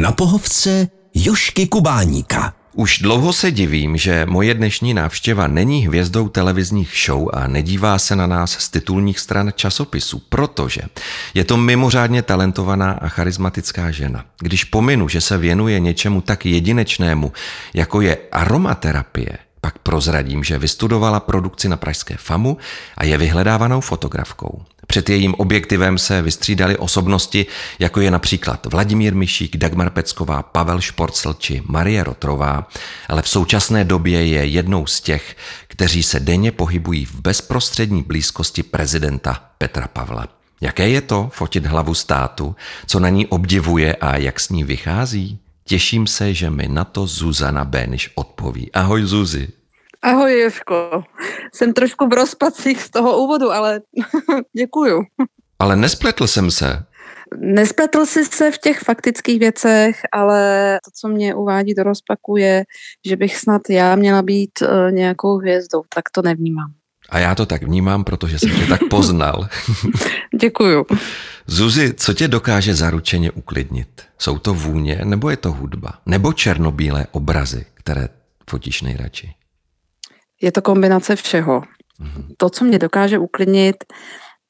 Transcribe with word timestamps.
Na 0.00 0.12
pohovce 0.12 0.88
Jošky 1.14 1.66
Kubáníka. 1.66 2.54
Už 2.72 2.98
dlouho 2.98 3.32
se 3.32 3.50
divím, 3.50 3.96
že 3.96 4.26
moje 4.26 4.54
dnešní 4.54 4.94
návštěva 4.94 5.46
není 5.46 5.86
hvězdou 5.86 6.28
televizních 6.28 6.94
show 7.06 7.28
a 7.32 7.46
nedívá 7.46 7.98
se 7.98 8.16
na 8.16 8.26
nás 8.26 8.50
z 8.50 8.68
titulních 8.68 9.18
stran 9.18 9.52
časopisů, 9.54 10.22
protože 10.28 10.82
je 11.34 11.44
to 11.44 11.56
mimořádně 11.56 12.22
talentovaná 12.22 12.92
a 12.92 13.08
charismatická 13.08 13.90
žena. 13.90 14.24
Když 14.40 14.64
pominu, 14.64 15.08
že 15.08 15.20
se 15.20 15.38
věnuje 15.38 15.80
něčemu 15.80 16.20
tak 16.20 16.46
jedinečnému, 16.46 17.32
jako 17.74 18.00
je 18.00 18.18
aromaterapie, 18.32 19.38
pak 19.60 19.78
prozradím, 19.78 20.44
že 20.44 20.58
vystudovala 20.58 21.20
produkci 21.20 21.68
na 21.68 21.76
Pražské 21.76 22.16
FAMu 22.16 22.58
a 22.96 23.04
je 23.04 23.18
vyhledávanou 23.18 23.80
fotografkou. 23.80 24.62
Před 24.86 25.08
jejím 25.08 25.34
objektivem 25.34 25.98
se 25.98 26.22
vystřídali 26.22 26.76
osobnosti, 26.76 27.46
jako 27.78 28.00
je 28.00 28.10
například 28.10 28.66
Vladimír 28.66 29.14
Myšík, 29.14 29.56
Dagmar 29.56 29.90
Pecková, 29.90 30.42
Pavel 30.42 30.80
Šporcel 30.80 31.34
či 31.34 31.62
Marie 31.66 32.04
Rotrová, 32.04 32.68
ale 33.08 33.22
v 33.22 33.28
současné 33.28 33.84
době 33.84 34.26
je 34.26 34.46
jednou 34.46 34.86
z 34.86 35.00
těch, 35.00 35.36
kteří 35.66 36.02
se 36.02 36.20
denně 36.20 36.52
pohybují 36.52 37.04
v 37.04 37.14
bezprostřední 37.14 38.02
blízkosti 38.02 38.62
prezidenta 38.62 39.44
Petra 39.58 39.88
Pavla. 39.88 40.28
Jaké 40.60 40.88
je 40.88 41.00
to 41.00 41.30
fotit 41.32 41.66
hlavu 41.66 41.94
státu, 41.94 42.56
co 42.86 43.00
na 43.00 43.08
ní 43.08 43.26
obdivuje 43.26 43.96
a 43.96 44.16
jak 44.16 44.40
s 44.40 44.48
ní 44.48 44.64
vychází? 44.64 45.38
Těším 45.68 46.06
se, 46.06 46.34
že 46.34 46.50
mi 46.50 46.68
na 46.68 46.84
to 46.84 47.06
Zuzana 47.06 47.64
Béniš 47.64 48.12
odpoví. 48.14 48.72
Ahoj 48.72 49.02
Zuzi. 49.04 49.48
Ahoj 50.02 50.40
Joško. 50.40 51.04
Jsem 51.54 51.72
trošku 51.72 52.06
v 52.06 52.12
rozpacích 52.12 52.82
z 52.82 52.90
toho 52.90 53.18
úvodu, 53.18 53.52
ale 53.52 53.80
děkuju. 54.56 55.02
Ale 55.58 55.76
nespletl 55.76 56.26
jsem 56.26 56.50
se. 56.50 56.84
Nespletl 57.36 58.06
jsi 58.06 58.24
se 58.24 58.50
v 58.50 58.58
těch 58.58 58.78
faktických 58.78 59.38
věcech, 59.38 60.00
ale 60.12 60.78
to, 60.84 60.90
co 60.90 61.08
mě 61.08 61.34
uvádí 61.34 61.74
do 61.74 61.82
rozpaku, 61.82 62.36
je, 62.36 62.64
že 63.06 63.16
bych 63.16 63.36
snad 63.36 63.62
já 63.70 63.96
měla 63.96 64.22
být 64.22 64.50
uh, 64.62 64.92
nějakou 64.92 65.38
hvězdou. 65.38 65.82
Tak 65.94 66.04
to 66.14 66.22
nevnímám. 66.22 66.77
A 67.08 67.18
já 67.18 67.34
to 67.34 67.46
tak 67.46 67.62
vnímám, 67.62 68.04
protože 68.04 68.38
jsem 68.38 68.50
tě 68.50 68.66
tak 68.66 68.80
poznal. 68.90 69.48
Děkuju. 70.40 70.86
Zuzi, 71.46 71.94
co 71.94 72.14
tě 72.14 72.28
dokáže 72.28 72.74
zaručeně 72.74 73.30
uklidnit? 73.30 74.02
Jsou 74.18 74.38
to 74.38 74.54
vůně, 74.54 75.00
nebo 75.04 75.30
je 75.30 75.36
to 75.36 75.52
hudba? 75.52 75.92
Nebo 76.06 76.32
černobílé 76.32 77.06
obrazy, 77.12 77.66
které 77.74 78.08
fotíš 78.50 78.82
nejradši? 78.82 79.34
Je 80.42 80.52
to 80.52 80.62
kombinace 80.62 81.16
všeho. 81.16 81.60
Mm-hmm. 81.60 82.26
To, 82.36 82.50
co 82.50 82.64
mě 82.64 82.78
dokáže 82.78 83.18
uklidnit, 83.18 83.76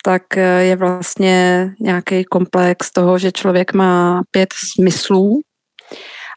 tak 0.05 0.23
je 0.61 0.77
vlastně 0.77 1.71
nějaký 1.81 2.25
komplex 2.25 2.93
toho, 2.93 3.19
že 3.19 3.33
člověk 3.33 3.73
má 3.73 4.23
pět 4.31 4.49
smyslů 4.53 5.41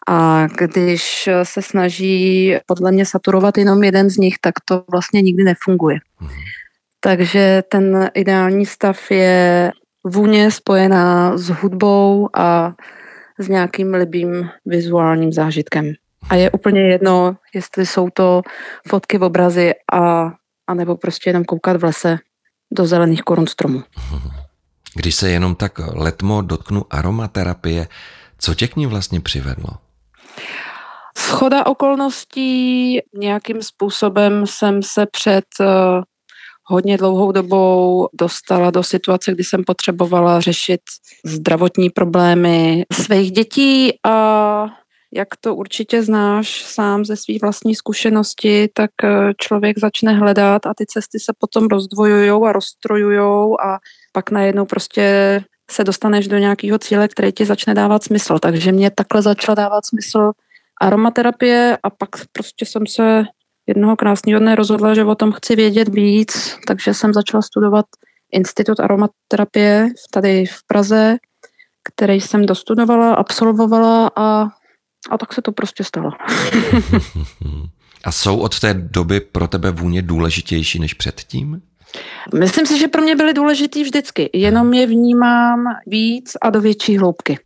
a 0.08 0.48
když 0.48 1.30
se 1.44 1.62
snaží 1.62 2.56
podle 2.66 2.92
mě 2.92 3.06
saturovat 3.06 3.58
jenom 3.58 3.84
jeden 3.84 4.10
z 4.10 4.18
nich, 4.18 4.36
tak 4.42 4.54
to 4.66 4.84
vlastně 4.92 5.22
nikdy 5.22 5.44
nefunguje. 5.44 5.98
Mm-hmm. 5.98 6.44
Takže 7.00 7.64
ten 7.72 8.10
ideální 8.14 8.66
stav 8.66 9.12
je 9.12 9.72
vůně 10.04 10.52
spojená 10.52 11.38
s 11.38 11.50
hudbou 11.50 12.30
a 12.34 12.74
s 13.40 13.48
nějakým 13.48 13.94
libým 13.94 14.50
vizuálním 14.66 15.34
zážitkem. 15.34 15.94
A 16.30 16.36
je 16.36 16.52
úplně 16.52 16.82
jedno, 16.82 17.38
jestli 17.54 17.86
jsou 17.86 18.10
to 18.14 18.42
fotky 18.88 19.18
v 19.18 19.24
obrazy 19.24 19.74
a, 19.94 20.32
a 20.68 20.74
nebo 20.74 20.98
prostě 20.98 21.30
jenom 21.30 21.44
koukat 21.46 21.78
v 21.78 21.84
lese 21.84 22.18
do 22.74 22.86
zelených 22.86 23.22
korun 23.22 23.48
stromů. 23.48 23.84
Když 24.96 25.16
se 25.16 25.30
jenom 25.30 25.56
tak 25.56 25.80
letmo 25.94 26.42
dotknu 26.42 26.86
aromaterapie, 26.90 27.88
co 28.38 28.56
tě 28.56 28.68
k 28.68 28.76
ní 28.76 28.86
vlastně 28.86 29.20
přivedlo? 29.20 29.70
Schoda 31.28 31.66
okolností 31.66 33.00
nějakým 33.14 33.62
způsobem 33.62 34.48
jsem 34.48 34.84
se 34.84 35.06
před 35.06 35.46
uh, 35.60 35.66
hodně 36.64 36.98
dlouhou 36.98 37.32
dobou 37.32 38.08
dostala 38.14 38.72
do 38.72 38.84
situace, 38.84 39.32
kdy 39.32 39.44
jsem 39.44 39.64
potřebovala 39.64 40.40
řešit 40.40 40.82
zdravotní 41.26 41.90
problémy 41.90 42.86
svých 42.94 43.32
dětí 43.32 43.94
a 44.06 44.66
jak 45.14 45.28
to 45.42 45.56
určitě 45.56 46.04
znáš 46.04 46.62
sám 46.62 47.06
ze 47.06 47.16
své 47.16 47.36
vlastní 47.42 47.76
zkušenosti, 47.76 48.70
tak 48.74 48.92
eh, 49.04 49.34
člověk 49.38 49.80
začne 49.80 50.14
hledat 50.14 50.66
a 50.66 50.74
ty 50.74 50.86
cesty 50.86 51.20
se 51.20 51.34
potom 51.40 51.68
rozdvojují 51.68 52.30
a 52.30 52.52
rozstrojují 52.52 53.20
a 53.64 53.78
pak 54.12 54.32
najednou 54.32 54.66
prostě 54.66 55.44
se 55.72 55.84
dostaneš 55.84 56.28
do 56.28 56.38
nějakého 56.38 56.80
cíle, 56.80 57.08
který 57.08 57.32
ti 57.32 57.46
začne 57.46 57.74
dávat 57.74 58.04
smysl. 58.04 58.40
Takže 58.40 58.72
mě 58.72 58.92
takhle 58.92 59.22
začala 59.22 59.56
dávat 59.56 59.86
smysl 59.86 60.32
aromaterapie 60.82 61.78
a 61.84 61.90
pak 61.90 62.10
prostě 62.32 62.66
jsem 62.66 62.88
se 62.88 63.24
jednoho 63.68 63.96
krásného 63.96 64.40
dne 64.40 64.56
rozhodla, 64.56 64.94
že 64.94 65.04
o 65.04 65.16
tom 65.16 65.32
chci 65.32 65.56
vědět 65.56 65.88
víc, 65.88 66.56
takže 66.68 66.94
jsem 66.94 67.14
začala 67.14 67.42
studovat 67.42 67.86
Institut 68.32 68.80
aromaterapie 68.80 69.90
tady 70.12 70.46
v 70.46 70.68
Praze, 70.68 71.18
který 71.84 72.22
jsem 72.22 72.46
dostudovala, 72.46 73.14
absolvovala 73.14 74.12
a 74.16 74.48
a 75.10 75.18
tak 75.18 75.34
se 75.34 75.42
to 75.42 75.52
prostě 75.52 75.84
stalo. 75.84 76.12
A 78.04 78.12
jsou 78.12 78.38
od 78.38 78.60
té 78.60 78.74
doby 78.74 79.20
pro 79.20 79.48
tebe 79.48 79.72
vůně 79.72 80.02
důležitější 80.02 80.80
než 80.80 80.94
předtím? 80.94 81.62
Myslím 82.40 82.66
si, 82.66 82.80
že 82.80 82.88
pro 82.88 83.02
mě 83.02 83.16
byly 83.16 83.34
důležitý 83.34 83.84
vždycky, 83.84 84.30
jenom 84.34 84.74
je 84.74 84.88
vnímám 84.88 85.64
víc 85.88 86.38
a 86.42 86.50
do 86.50 86.62
větší 86.62 86.98
hloubky. 86.98 87.40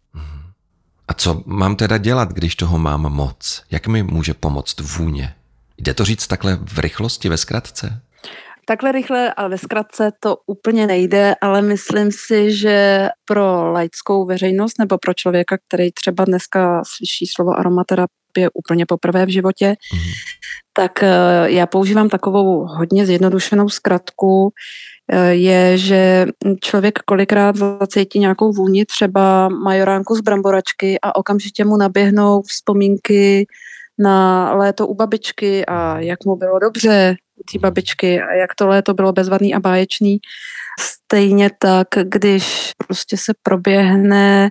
A 1.07 1.13
co 1.13 1.43
mám 1.45 1.75
teda 1.75 1.97
dělat, 1.97 2.33
když 2.33 2.55
toho 2.55 2.79
mám 2.79 3.01
moc? 3.01 3.63
Jak 3.71 3.87
mi 3.87 4.03
může 4.03 4.33
pomoct 4.33 4.79
vůně? 4.79 5.35
Jde 5.77 5.93
to 5.93 6.05
říct 6.05 6.27
takhle 6.27 6.59
v 6.61 6.79
rychlosti, 6.79 7.29
ve 7.29 7.37
zkratce? 7.37 8.01
Takhle 8.67 8.91
rychle 8.91 9.33
a 9.33 9.47
ve 9.47 9.57
zkratce 9.57 10.11
to 10.19 10.37
úplně 10.45 10.87
nejde, 10.87 11.35
ale 11.41 11.61
myslím 11.61 12.11
si, 12.11 12.55
že 12.55 13.07
pro 13.25 13.71
laickou 13.71 14.25
veřejnost 14.25 14.79
nebo 14.79 14.97
pro 14.97 15.13
člověka, 15.13 15.57
který 15.67 15.91
třeba 15.91 16.25
dneska 16.25 16.81
slyší 16.85 17.27
slovo 17.27 17.51
aromaterapie 17.51 18.49
úplně 18.53 18.85
poprvé 18.85 19.25
v 19.25 19.29
životě, 19.29 19.75
mm. 19.93 19.99
tak 20.73 21.03
eh, 21.03 21.11
já 21.45 21.65
používám 21.67 22.09
takovou 22.09 22.65
hodně 22.65 23.05
zjednodušenou 23.05 23.69
zkratku, 23.69 24.53
je, 25.29 25.77
že 25.77 26.25
člověk 26.61 26.99
kolikrát 26.99 27.55
zacítí 27.55 28.19
nějakou 28.19 28.51
vůni, 28.51 28.85
třeba 28.85 29.49
majoránku 29.49 30.15
z 30.15 30.21
bramboračky 30.21 30.99
a 31.01 31.15
okamžitě 31.15 31.65
mu 31.65 31.77
naběhnou 31.77 32.41
vzpomínky 32.41 33.47
na 33.99 34.53
léto 34.53 34.87
u 34.87 34.93
babičky 34.93 35.65
a 35.65 35.99
jak 35.99 36.25
mu 36.25 36.35
bylo 36.35 36.59
dobře, 36.59 37.15
té 37.51 37.59
babičky 37.59 38.21
a 38.21 38.33
jak 38.33 38.55
to 38.55 38.67
léto 38.67 38.93
bylo 38.93 39.11
bezvadný 39.11 39.53
a 39.53 39.59
báječný. 39.59 40.17
Stejně 40.79 41.49
tak, 41.59 41.87
když 42.03 42.71
prostě 42.87 43.17
se 43.17 43.33
proběhne 43.43 44.49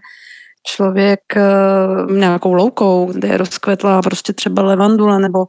člověk 0.66 1.20
uh, 1.36 2.12
nějakou 2.12 2.52
loukou, 2.52 3.12
kde 3.12 3.28
je 3.28 3.36
rozkvetlá 3.36 4.02
prostě 4.02 4.32
třeba 4.32 4.62
levandula 4.62 5.18
nebo 5.18 5.46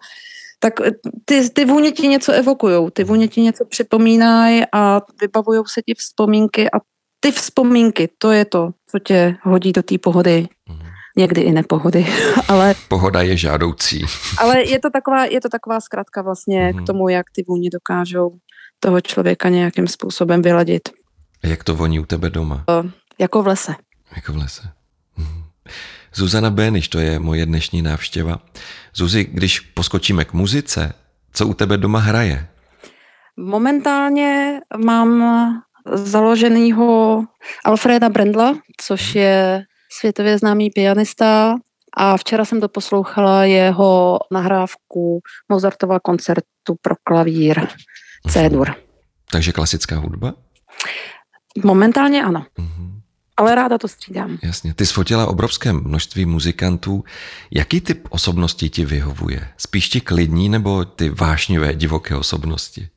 tak 0.65 0.73
ty, 1.25 1.49
ty 1.49 1.65
vůně 1.65 1.91
ti 1.91 2.07
něco 2.07 2.31
evokujou, 2.31 2.89
ty 2.89 3.03
vůně 3.03 3.27
ti 3.27 3.41
něco 3.41 3.65
připomínají 3.65 4.63
a 4.73 5.01
vybavují 5.21 5.63
se 5.67 5.81
ti 5.81 5.93
vzpomínky 5.93 6.71
a 6.71 6.77
ty 7.19 7.31
vzpomínky, 7.31 8.09
to 8.17 8.31
je 8.31 8.45
to, 8.45 8.71
co 8.89 8.99
tě 8.99 9.37
hodí 9.43 9.71
do 9.71 9.83
té 9.83 9.97
pohody. 9.97 10.47
Mm 10.69 10.85
někdy 11.17 11.41
i 11.41 11.51
nepohody. 11.51 12.07
ale, 12.47 12.75
Pohoda 12.87 13.21
je 13.21 13.37
žádoucí. 13.37 14.05
ale 14.37 14.63
je 14.63 14.79
to 14.79 14.89
taková, 14.89 15.25
je 15.25 15.41
to 15.41 15.49
taková 15.49 15.79
zkrátka 15.79 16.21
vlastně 16.21 16.65
mm. 16.65 16.73
k 16.73 16.75
mhm. 16.75 16.85
tomu, 16.85 17.09
jak 17.09 17.25
ty 17.31 17.43
vůně 17.47 17.69
dokážou 17.73 18.37
toho 18.79 19.01
člověka 19.01 19.49
nějakým 19.49 19.87
způsobem 19.87 20.41
vyladit. 20.41 20.89
A 21.43 21.47
jak 21.47 21.63
to 21.63 21.75
voní 21.75 21.99
u 21.99 22.05
tebe 22.05 22.29
doma? 22.29 22.63
O, 22.67 22.83
jako 23.19 23.43
v 23.43 23.47
lese. 23.47 23.75
Jako 24.15 24.33
v 24.33 24.37
lese. 24.37 24.61
Mhm. 25.17 25.44
Zuzana 26.15 26.49
Béniš, 26.49 26.87
to 26.87 26.99
je 26.99 27.19
moje 27.19 27.45
dnešní 27.45 27.81
návštěva. 27.81 28.39
Zuzi, 28.95 29.23
když 29.23 29.59
poskočíme 29.59 30.25
k 30.25 30.33
muzice, 30.33 30.93
co 31.33 31.47
u 31.47 31.53
tebe 31.53 31.77
doma 31.77 31.99
hraje? 31.99 32.47
Momentálně 33.37 34.59
mám 34.85 35.23
založenýho 35.93 37.23
Alfreda 37.65 38.09
Brendla, 38.09 38.55
což 38.77 39.15
je 39.15 39.63
světově 39.99 40.37
známý 40.37 40.69
pianista 40.69 41.55
a 41.97 42.17
včera 42.17 42.45
jsem 42.45 42.59
doposlouchala 42.59 43.43
jeho 43.43 44.19
nahrávku 44.31 45.19
Mozartova 45.49 45.99
koncertu 45.99 46.75
pro 46.81 46.95
klavír 47.03 47.67
C-dur. 48.27 48.75
Takže 49.31 49.51
klasická 49.51 49.97
hudba? 49.97 50.33
Momentálně 51.63 52.23
ano. 52.23 52.45
Mm-hmm. 52.59 52.94
Ale 53.37 53.55
ráda 53.55 53.77
to 53.77 53.87
střídám. 53.87 54.37
Jasně. 54.43 54.73
Ty 54.73 54.85
sfotila 54.85 55.27
obrovské 55.27 55.73
množství 55.73 56.25
muzikantů. 56.25 57.03
Jaký 57.51 57.81
typ 57.81 58.07
osobností 58.09 58.69
ti 58.69 58.85
vyhovuje? 58.85 59.47
Spíš 59.57 59.89
ti 59.89 60.01
klidní 60.01 60.49
nebo 60.49 60.85
ty 60.85 61.09
vášnivé, 61.09 61.75
divoké 61.75 62.15
osobnosti? 62.15 62.89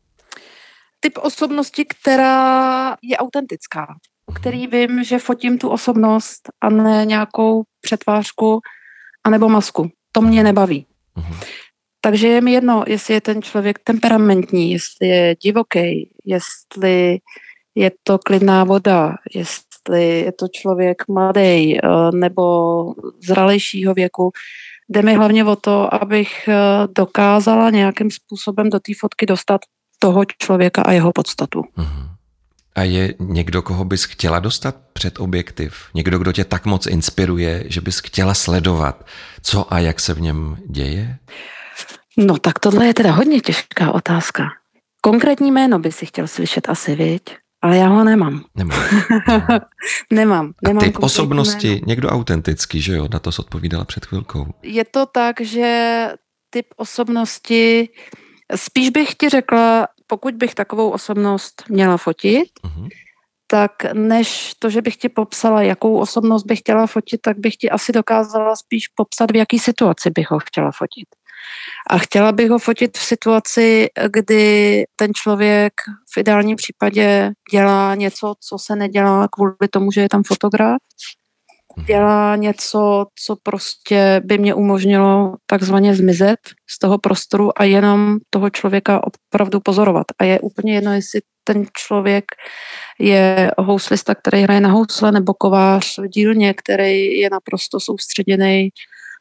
Typ 1.01 1.19
osobnosti, 1.23 1.85
která 1.85 2.97
je 3.03 3.17
autentická 3.17 3.87
který 4.35 4.67
vím, 4.67 5.05
že 5.05 5.19
fotím 5.19 5.59
tu 5.59 5.69
osobnost 5.69 6.49
a 6.61 6.69
ne 6.69 7.07
nějakou 7.07 7.63
přetvářku 7.81 8.61
anebo 9.25 9.49
masku. 9.49 9.91
To 10.13 10.21
mě 10.21 10.43
nebaví. 10.43 10.87
Mhm. 11.17 11.35
Takže 12.01 12.29
je 12.29 12.41
mi 12.41 12.53
jedno, 12.53 12.85
jestli 12.87 13.15
je 13.15 13.21
ten 13.21 13.43
člověk 13.43 13.79
temperamentní, 13.85 14.73
jestli 14.73 15.09
je 15.09 15.37
divoký, 15.43 16.11
jestli 16.25 17.19
je 17.75 17.93
to 18.03 18.19
klidná 18.19 18.65
voda, 18.65 19.15
jestli 19.35 19.68
je 19.93 20.33
to 20.33 20.49
člověk 20.49 21.09
mladý 21.09 21.79
eh, 21.79 21.81
nebo 22.15 22.43
zralejšího 23.27 23.95
věku. 23.95 24.33
Jde 24.89 25.03
mi 25.03 25.15
hlavně 25.15 25.45
o 25.45 25.57
to, 25.57 25.95
abych 25.95 26.49
eh, 26.49 26.55
dokázala 26.97 27.71
nějakým 27.71 28.11
způsobem 28.11 28.71
do 28.71 28.81
té 28.81 28.93
fotky 29.01 29.27
dostat 29.27 29.61
toho 29.99 30.25
člověka 30.43 30.83
a 30.83 30.93
jeho 30.93 31.13
podstatu. 31.13 31.61
Uh-huh. 31.61 32.09
A 32.75 32.83
je 32.83 33.15
někdo, 33.19 33.63
koho 33.63 33.85
bys 33.85 34.05
chtěla 34.05 34.39
dostat 34.39 34.77
před 34.93 35.21
objektiv? 35.21 35.75
Někdo, 35.95 36.19
kdo 36.19 36.33
tě 36.33 36.45
tak 36.45 36.67
moc 36.67 36.87
inspiruje, 36.87 37.65
že 37.67 37.81
bys 37.81 37.99
chtěla 37.99 38.35
sledovat, 38.35 39.07
co 39.43 39.75
a 39.75 39.79
jak 39.79 40.01
se 40.01 40.15
v 40.15 40.21
něm 40.21 40.57
děje? 40.67 41.19
No 42.17 42.39
tak 42.39 42.59
tohle 42.59 42.87
je 42.87 42.95
teda 42.95 43.13
hodně 43.13 43.41
těžká 43.41 43.93
otázka. 43.93 44.45
Konkrétní 45.01 45.53
jméno 45.53 45.79
by 45.79 45.93
si 45.93 46.07
chtěl 46.07 46.27
slyšet 46.27 46.69
asi, 46.69 46.95
viď? 46.95 47.37
Ale 47.63 47.77
já 47.77 47.89
ho 47.89 48.05
nemám. 48.05 48.45
Nemám. 48.57 48.81
nemám. 50.13 50.53
nemám 50.63 50.85
typ 50.85 50.97
osobnosti, 51.01 51.69
jméno. 51.69 51.81
někdo 51.87 52.09
autentický, 52.09 52.81
že 52.81 52.97
jo? 52.97 53.09
Na 53.13 53.19
to 53.19 53.33
jsi 53.33 53.43
odpovídala 53.43 53.85
před 53.85 54.07
chvilkou. 54.07 54.47
Je 54.63 54.85
to 54.85 55.07
tak, 55.07 55.41
že 55.41 56.09
typ 56.51 56.67
osobnosti, 56.77 57.89
spíš 58.57 58.91
bych 58.91 59.15
ti 59.15 59.29
řekla, 59.29 59.89
pokud 60.07 60.35
bych 60.35 60.55
takovou 60.55 60.91
osobnost 60.91 61.65
měla 61.69 61.97
fotit, 61.97 62.49
uh-huh. 62.65 62.89
tak 63.47 63.73
než 63.95 64.55
to, 64.59 64.71
že 64.71 64.83
bych 64.83 64.97
ti 64.97 65.09
popsala, 65.09 65.63
jakou 65.63 65.99
osobnost 65.99 66.45
bych 66.45 66.59
chtěla 66.59 66.87
fotit, 66.87 67.21
tak 67.23 67.39
bych 67.39 67.57
ti 67.57 67.71
asi 67.71 67.93
dokázala 67.93 68.57
spíš 68.57 68.89
popsat, 68.89 69.31
v 69.31 69.37
jaký 69.37 69.59
situaci 69.59 70.11
bych 70.11 70.31
ho 70.31 70.39
chtěla 70.39 70.71
fotit. 70.73 71.09
A 71.91 71.99
chtěla 71.99 72.33
bych 72.33 72.51
ho 72.51 72.59
fotit 72.59 72.99
v 72.99 73.03
situaci, 73.03 73.89
kdy 74.09 74.85
ten 74.97 75.15
člověk 75.15 75.73
v 76.19 76.21
ideálním 76.21 76.57
případě 76.57 77.31
dělá 77.53 77.95
něco, 77.95 78.35
co 78.41 78.59
se 78.59 78.77
nedělá 78.77 79.29
kvůli 79.33 79.69
tomu, 79.71 79.93
že 79.93 80.01
je 80.01 80.09
tam 80.09 80.23
fotograf. 80.23 80.77
Mhm. 81.77 81.87
Dělá 81.87 82.37
něco, 82.37 83.07
co 83.25 83.37
prostě 83.43 84.21
by 84.25 84.39
mě 84.39 84.55
umožnilo 84.55 85.35
takzvaně 85.47 85.95
zmizet 85.95 86.39
z 86.71 86.79
toho 86.79 86.99
prostoru 86.99 87.61
a 87.61 87.65
jenom 87.65 88.17
toho 88.31 88.51
člověka 88.51 89.01
opravdu 89.05 89.61
pozorovat. 89.61 90.07
A 90.19 90.25
je 90.25 90.41
úplně 90.41 90.75
jedno, 90.75 90.93
jestli 90.93 91.21
ten 91.45 91.65
člověk 91.73 92.25
je 92.99 93.51
houslista, 93.59 94.15
který 94.15 94.43
hraje 94.43 94.61
na 94.61 94.71
housle, 94.71 95.13
nebo 95.13 95.35
kovář 95.35 95.99
v 95.99 96.09
dílně, 96.09 96.55
který 96.55 97.19
je 97.19 97.31
naprosto 97.31 97.81
soustředěný 97.81 98.69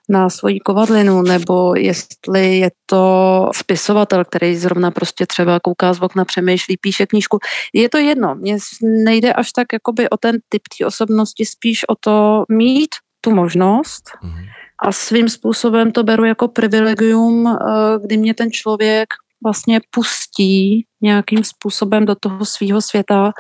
na 0.10 0.30
svoji 0.30 0.60
kovadlinu, 0.60 1.22
nebo 1.22 1.76
jestli 1.76 2.58
je 2.58 2.72
to 2.86 3.50
spisovatel, 3.56 4.26
který 4.26 4.56
zrovna 4.56 4.92
prostě 4.92 5.26
třeba 5.26 5.60
kouká 5.60 5.94
z 5.94 6.02
okna, 6.02 6.26
přemýšlí, 6.26 6.78
píše 6.78 7.06
knížku. 7.06 7.40
Je 7.74 7.90
to 7.90 7.98
jedno. 7.98 8.36
Mně 8.36 8.58
nejde 8.82 9.34
až 9.34 9.52
tak 9.52 9.68
jakoby 9.74 10.10
o 10.10 10.18
ten 10.18 10.38
typ 10.50 10.62
té 10.78 10.86
osobnosti, 10.86 11.46
spíš 11.46 11.90
o 11.90 11.96
to 12.00 12.44
mít 12.50 12.90
tu 13.22 13.32
možnost 13.32 14.04
mm-hmm. 14.24 14.46
a 14.80 14.92
svým 14.92 15.30
způsobem 15.30 15.92
to 15.92 16.04
beru 16.04 16.26
jako 16.26 16.48
privilegium, 16.48 17.48
eh, 17.48 18.00
kdy 18.06 18.18
mě 18.18 18.34
ten 18.34 18.52
člověk 18.52 19.08
vlastně 19.44 19.82
pustí 19.92 20.86
nějakým 21.02 21.44
způsobem 21.44 22.06
do 22.06 22.16
toho 22.16 22.46
svého 22.46 22.82
světa 22.82 23.32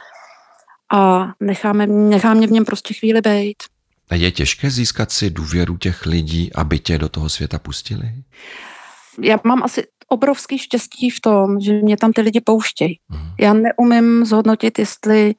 a 0.93 1.27
necháme, 1.39 1.87
nechá 1.87 2.33
mě 2.33 2.47
v 2.47 2.51
něm 2.51 2.65
prostě 2.65 2.93
chvíli 2.93 3.21
být. 3.21 3.57
A 4.09 4.15
je 4.15 4.31
těžké 4.31 4.69
získat 4.69 5.12
si 5.12 5.30
důvěru 5.30 5.77
těch 5.77 6.06
lidí, 6.06 6.54
aby 6.54 6.80
tě 6.80 6.98
do 6.98 7.09
toho 7.09 7.30
světa 7.30 7.59
pustili? 7.59 8.12
Já 9.21 9.39
mám 9.44 9.63
asi 9.63 9.83
obrovský 10.07 10.57
štěstí 10.57 11.09
v 11.09 11.21
tom, 11.21 11.59
že 11.59 11.74
mě 11.74 11.98
tam 11.98 12.13
ty 12.13 12.21
lidi 12.21 12.42
pouštějí. 12.42 13.00
Hmm. 13.09 13.30
Já 13.39 13.54
neumím 13.54 14.25
zhodnotit, 14.25 14.80
jestli, 14.80 15.36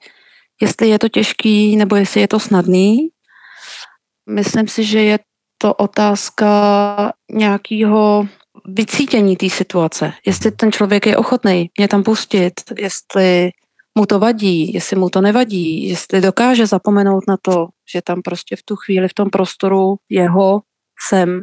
jestli 0.62 0.88
je 0.88 0.98
to 0.98 1.08
těžký 1.08 1.76
nebo 1.76 1.96
jestli 1.96 2.20
je 2.20 2.28
to 2.28 2.40
snadný. 2.40 3.08
Myslím 4.30 4.68
si, 4.68 4.84
že 4.84 5.02
je 5.02 5.18
to 5.58 5.74
otázka 5.74 7.12
nějakého 7.32 8.28
vycítění 8.64 9.36
té 9.36 9.50
situace. 9.50 10.12
Jestli 10.26 10.50
ten 10.50 10.72
člověk 10.72 11.06
je 11.06 11.16
ochotný 11.16 11.70
mě 11.78 11.88
tam 11.88 12.02
pustit, 12.02 12.52
jestli 12.78 13.50
mu 13.98 14.06
to 14.06 14.18
vadí, 14.18 14.72
jestli 14.74 14.96
mu 14.96 15.10
to 15.10 15.20
nevadí, 15.20 15.88
jestli 15.88 16.20
dokáže 16.20 16.66
zapomenout 16.66 17.24
na 17.28 17.36
to, 17.42 17.68
že 17.92 18.02
tam 18.02 18.22
prostě 18.22 18.56
v 18.56 18.62
tu 18.62 18.76
chvíli 18.76 19.08
v 19.08 19.14
tom 19.14 19.30
prostoru 19.30 19.96
jeho 20.08 20.62
jsem, 21.08 21.42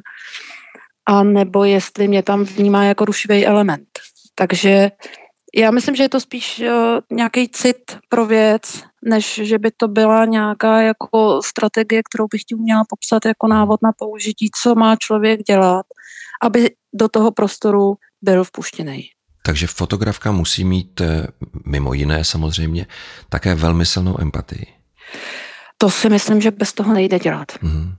a 1.08 1.24
nebo 1.24 1.64
jestli 1.64 2.08
mě 2.08 2.24
tam 2.24 2.44
vnímá 2.44 2.84
jako 2.84 3.06
rušivý 3.06 3.46
element. 3.46 3.88
Takže 4.36 4.92
já 5.56 5.72
myslím, 5.72 5.96
že 5.96 6.04
je 6.04 6.10
to 6.10 6.20
spíš 6.20 6.60
uh, 6.60 7.00
nějaký 7.12 7.50
cit 7.50 7.98
pro 8.10 8.26
věc, 8.26 8.84
než 9.04 9.40
že 9.44 9.60
by 9.60 9.72
to 9.72 9.88
byla 9.88 10.26
nějaká 10.26 10.82
jako 10.82 11.42
strategie, 11.46 12.02
kterou 12.04 12.28
bych 12.28 12.44
ti 12.44 12.56
měla 12.56 12.84
popsat 12.90 13.26
jako 13.26 13.48
návod 13.48 13.80
na 13.84 13.92
použití, 13.98 14.50
co 14.64 14.76
má 14.76 14.96
člověk 14.96 15.44
dělat, 15.44 15.86
aby 16.44 16.70
do 16.94 17.08
toho 17.08 17.32
prostoru 17.32 17.96
byl 18.22 18.44
vpuštěný. 18.44 19.15
Takže 19.46 19.68
fotografka 19.68 20.32
musí 20.32 20.66
mít 20.66 21.02
eh, 21.02 21.28
mimo 21.66 21.94
jiné 21.94 22.24
samozřejmě 22.24 22.88
také 23.30 23.56
velmi 23.56 23.86
silnou 23.86 24.22
empatii. 24.22 24.66
To 25.78 25.90
si 25.90 26.10
myslím, 26.10 26.42
že 26.42 26.52
bez 26.52 26.74
toho 26.74 26.94
nejde 26.94 27.20
dělat. 27.20 27.52
Mm-hmm. 27.52 27.96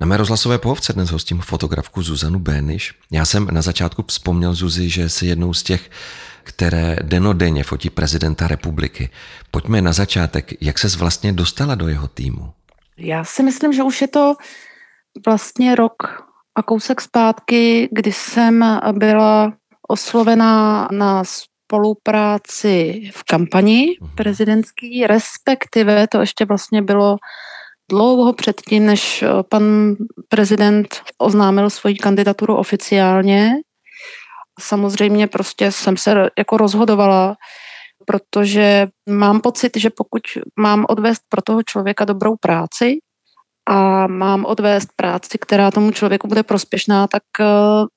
Na 0.00 0.06
mé 0.06 0.16
rozhlasové 0.16 0.58
pohovce 0.58 0.92
dnes 0.92 1.10
hostím 1.10 1.40
fotografku 1.40 2.02
Zuzanu 2.02 2.38
Béniš. 2.38 2.94
Já 3.10 3.24
jsem 3.24 3.48
na 3.50 3.62
začátku 3.62 4.04
vzpomněl 4.08 4.54
Zuzi, 4.54 4.88
že 4.88 5.08
jsi 5.08 5.26
jednou 5.26 5.54
z 5.54 5.62
těch, 5.62 5.90
které 6.42 6.96
denodenně 7.02 7.64
fotí 7.64 7.90
prezidenta 7.90 8.48
republiky. 8.48 9.10
Pojďme 9.50 9.82
na 9.82 9.92
začátek, 9.92 10.62
jak 10.62 10.78
ses 10.78 10.96
vlastně 10.96 11.32
dostala 11.32 11.74
do 11.74 11.88
jeho 11.88 12.08
týmu? 12.08 12.52
Já 12.96 13.24
si 13.24 13.42
myslím, 13.42 13.72
že 13.72 13.82
už 13.82 14.00
je 14.00 14.08
to 14.08 14.34
vlastně 15.26 15.74
rok 15.74 16.24
a 16.54 16.62
kousek 16.62 17.00
zpátky, 17.00 17.88
kdy 17.92 18.12
jsem 18.12 18.80
byla 18.92 19.52
oslovená 19.88 20.88
na 20.92 21.22
spolupráci 21.24 23.02
v 23.14 23.24
kampani 23.24 23.96
mhm. 24.00 24.10
prezidentský, 24.14 25.06
respektive 25.06 26.08
to 26.08 26.20
ještě 26.20 26.44
vlastně 26.44 26.82
bylo 26.82 27.16
dlouho 27.90 28.32
předtím, 28.32 28.86
než 28.86 29.22
eh, 29.22 29.28
pan 29.48 29.62
prezident 30.28 31.02
oznámil 31.18 31.70
svoji 31.70 31.96
kandidaturu 31.96 32.56
oficiálně. 32.56 33.50
Samozřejmě 34.60 35.26
prostě 35.26 35.72
jsem 35.72 35.96
se 35.96 36.30
jako 36.38 36.56
rozhodovala, 36.56 37.36
protože 38.06 38.86
mám 39.08 39.40
pocit, 39.40 39.76
že 39.76 39.90
pokud 39.90 40.22
mám 40.58 40.86
odvést 40.88 41.22
pro 41.28 41.42
toho 41.42 41.62
člověka 41.62 42.04
dobrou 42.04 42.36
práci 42.40 42.98
a 43.68 44.06
mám 44.06 44.44
odvést 44.44 44.88
práci, 44.96 45.38
která 45.40 45.70
tomu 45.70 45.90
člověku 45.90 46.28
bude 46.28 46.42
prospěšná, 46.42 47.06
tak 47.06 47.22
uh, 47.40 47.46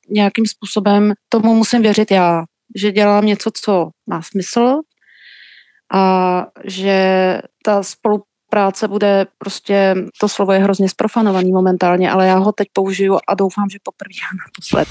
nějakým 0.09 0.45
způsobem 0.45 1.13
tomu 1.29 1.55
musím 1.55 1.81
věřit 1.81 2.11
já 2.11 2.43
že 2.75 2.91
dělám 2.91 3.25
něco, 3.25 3.51
co 3.53 3.89
má 4.09 4.21
smysl 4.21 4.79
a 5.93 6.45
že 6.63 7.39
ta 7.63 7.83
spolupráce 7.83 8.87
bude 8.87 9.27
prostě, 9.37 9.95
to 10.19 10.29
slovo 10.29 10.51
je 10.51 10.59
hrozně 10.59 10.89
sprofanovaný 10.89 11.51
momentálně, 11.51 12.11
ale 12.11 12.27
já 12.27 12.37
ho 12.37 12.51
teď 12.51 12.67
použiju 12.73 13.19
a 13.27 13.35
doufám, 13.35 13.69
že 13.69 13.77
poprvé 13.83 14.13
a 14.31 14.35
naposled, 14.47 14.87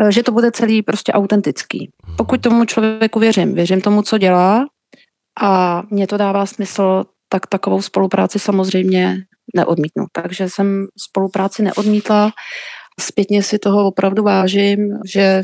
eh, 0.00 0.12
že 0.12 0.22
to 0.22 0.32
bude 0.32 0.50
celý 0.50 0.82
prostě 0.82 1.12
autentický. 1.12 1.90
Pokud 2.16 2.40
tomu 2.40 2.64
člověku 2.64 3.20
věřím, 3.20 3.54
věřím 3.54 3.80
tomu, 3.80 4.02
co 4.02 4.18
dělá 4.18 4.66
a 5.40 5.82
mě 5.90 6.06
to 6.06 6.16
dává 6.16 6.46
smysl, 6.46 7.04
tak 7.28 7.46
takovou 7.46 7.82
spolupráci 7.82 8.38
samozřejmě 8.38 9.16
neodmítnu. 9.54 10.06
Takže 10.12 10.48
jsem 10.48 10.86
spolupráci 10.98 11.62
neodmítla. 11.62 12.30
Zpětně 13.00 13.42
si 13.42 13.58
toho 13.58 13.86
opravdu 13.86 14.22
vážím, 14.22 14.98
že 15.06 15.42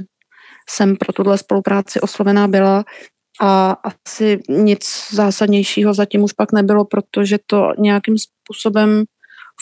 jsem 0.68 0.96
pro 0.96 1.12
tuhle 1.12 1.38
spolupráci 1.38 2.00
oslovená 2.00 2.48
byla 2.48 2.84
a 3.40 3.72
asi 3.72 4.40
nic 4.48 5.08
zásadnějšího 5.10 5.94
zatím 5.94 6.22
už 6.22 6.32
pak 6.32 6.52
nebylo, 6.52 6.84
protože 6.84 7.38
to 7.46 7.68
nějakým 7.78 8.16
způsobem 8.18 9.04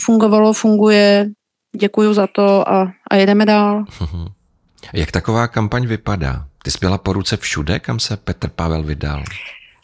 fungovalo, 0.04 0.52
funguje. 0.52 1.30
Děkuju 1.76 2.14
za 2.14 2.26
to 2.26 2.68
a, 2.68 2.92
a 3.11 3.16
jedeme 3.16 3.46
dál. 3.46 3.84
Jak 4.92 5.12
taková 5.12 5.49
kampaň 5.49 5.87
vypadá? 5.87 6.46
Ty 6.64 6.70
spěla 6.70 6.99
po 6.99 7.12
ruce 7.12 7.37
všude, 7.37 7.78
kam 7.78 8.00
se 8.00 8.16
Petr 8.16 8.49
Pavel 8.49 8.82
vydal? 8.82 9.25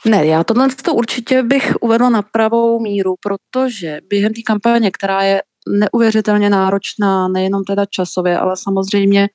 Ne, 0.06 0.26
já 0.26 0.44
tohle 0.44 0.68
to 0.84 0.94
určitě 0.94 1.42
bych 1.42 1.72
uvedla 1.80 2.10
na 2.10 2.22
pravou 2.22 2.80
míru, 2.80 3.14
protože 3.20 4.00
během 4.08 4.34
té 4.34 4.40
kampaně, 4.46 4.90
která 4.90 5.22
je 5.22 5.42
neuvěřitelně 5.68 6.50
náročná, 6.50 7.28
nejenom 7.28 7.64
teda 7.64 7.84
časově, 7.86 8.38
ale 8.38 8.56
samozřejmě 8.56 9.28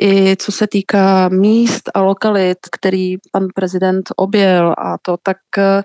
i 0.00 0.36
co 0.36 0.52
se 0.52 0.66
týká 0.66 1.28
míst 1.28 1.90
a 1.94 2.00
lokalit, 2.00 2.58
který 2.72 3.16
pan 3.32 3.46
prezident 3.54 4.08
objel 4.16 4.74
a 4.78 4.98
to, 5.02 5.16
tak 5.22 5.36
eh, 5.58 5.82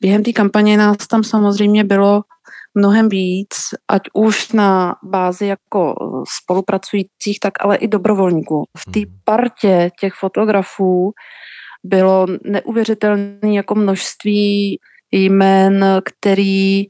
během 0.00 0.22
té 0.22 0.32
kampaně 0.32 0.76
nás 0.76 0.96
tam 0.96 1.24
samozřejmě 1.24 1.84
bylo 1.84 2.22
mnohem 2.74 3.08
víc, 3.08 3.54
ať 3.88 4.02
už 4.14 4.52
na 4.52 4.94
bázi 5.02 5.46
jako 5.46 5.94
spolupracujících, 6.40 7.40
tak 7.40 7.52
ale 7.60 7.76
i 7.76 7.88
dobrovolníků. 7.88 8.64
V 8.78 8.84
té 8.92 9.00
hmm. 9.00 9.18
partě 9.24 9.90
těch 10.00 10.12
fotografů 10.14 11.12
bylo 11.84 12.26
neuvěřitelné 12.44 13.54
jako 13.54 13.74
množství 13.74 14.78
jmén, 15.12 16.00
který 16.04 16.86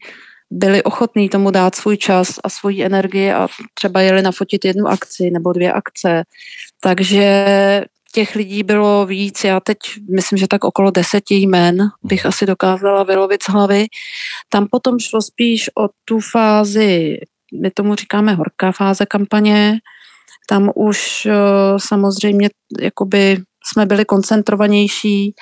byli 0.50 0.82
ochotní 0.82 1.28
tomu 1.28 1.50
dát 1.50 1.74
svůj 1.74 1.96
čas 1.96 2.28
a 2.44 2.48
svoji 2.48 2.84
energii 2.84 3.32
a 3.32 3.48
třeba 3.74 4.00
jeli 4.00 4.22
nafotit 4.22 4.64
jednu 4.64 4.86
akci 4.86 5.30
nebo 5.30 5.52
dvě 5.52 5.72
akce. 5.72 6.22
Takže 6.80 7.44
těch 8.12 8.34
lidí 8.34 8.62
bylo 8.62 9.06
víc. 9.06 9.44
Já 9.44 9.60
teď 9.60 9.78
myslím, 10.14 10.38
že 10.38 10.48
tak 10.48 10.64
okolo 10.64 10.90
deseti 10.90 11.34
jmen 11.34 11.88
bych 12.02 12.26
asi 12.26 12.46
dokázala 12.46 13.02
vylovit 13.02 13.42
z 13.42 13.48
hlavy. 13.48 13.86
Tam 14.48 14.66
potom 14.70 14.98
šlo 14.98 15.22
spíš 15.22 15.70
o 15.78 15.88
tu 16.04 16.20
fázi, 16.20 17.18
my 17.60 17.70
tomu 17.70 17.94
říkáme 17.94 18.34
horká 18.34 18.72
fáze 18.72 19.06
kampaně. 19.06 19.78
Tam 20.48 20.70
už 20.74 21.26
uh, 21.26 21.78
samozřejmě 21.78 22.50
jakoby 22.80 23.42
jsme 23.72 23.86
byli 23.86 24.04
koncentrovanější 24.04 25.34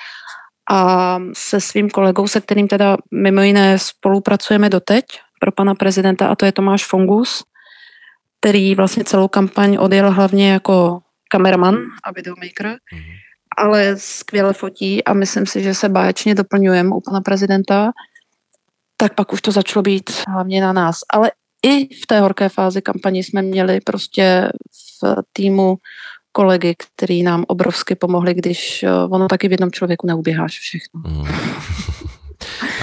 a 0.71 1.17
se 1.33 1.61
svým 1.61 1.89
kolegou, 1.89 2.27
se 2.27 2.41
kterým 2.41 2.67
teda 2.67 2.97
mimo 3.13 3.41
jiné 3.41 3.79
spolupracujeme 3.79 4.69
doteď 4.69 5.05
pro 5.39 5.51
pana 5.51 5.75
prezidenta 5.75 6.27
a 6.27 6.35
to 6.35 6.45
je 6.45 6.51
Tomáš 6.51 6.85
Fongus, 6.85 7.43
který 8.39 8.75
vlastně 8.75 9.03
celou 9.03 9.27
kampaň 9.27 9.77
odjel 9.79 10.11
hlavně 10.11 10.51
jako 10.51 10.99
kameraman 11.31 11.75
a 12.03 12.11
videomaker, 12.11 12.65
mm-hmm. 12.65 13.15
ale 13.57 13.97
skvěle 13.97 14.53
fotí 14.53 15.03
a 15.03 15.13
myslím 15.13 15.45
si, 15.45 15.63
že 15.63 15.73
se 15.73 15.89
báječně 15.89 16.35
doplňujeme 16.35 16.95
u 16.95 17.01
pana 17.01 17.21
prezidenta, 17.21 17.91
tak 18.97 19.15
pak 19.15 19.33
už 19.33 19.41
to 19.41 19.51
začalo 19.51 19.83
být 19.83 20.11
hlavně 20.27 20.61
na 20.61 20.73
nás. 20.73 20.95
Ale 21.13 21.31
i 21.65 21.95
v 21.95 22.07
té 22.07 22.19
horké 22.19 22.49
fázi 22.49 22.81
kampaně 22.81 23.19
jsme 23.19 23.41
měli 23.41 23.79
prostě 23.81 24.49
v 25.03 25.15
týmu 25.33 25.75
kolegy, 26.31 26.75
který 26.95 27.23
nám 27.23 27.45
obrovsky 27.47 27.95
pomohli, 27.95 28.33
když 28.33 28.83
eh, 28.83 28.91
ono 29.09 29.27
taky 29.27 29.47
v 29.47 29.51
jednom 29.51 29.71
člověku 29.71 30.07
neuběháš 30.07 30.59
všechno. 30.59 31.01
Mm. 31.07 31.27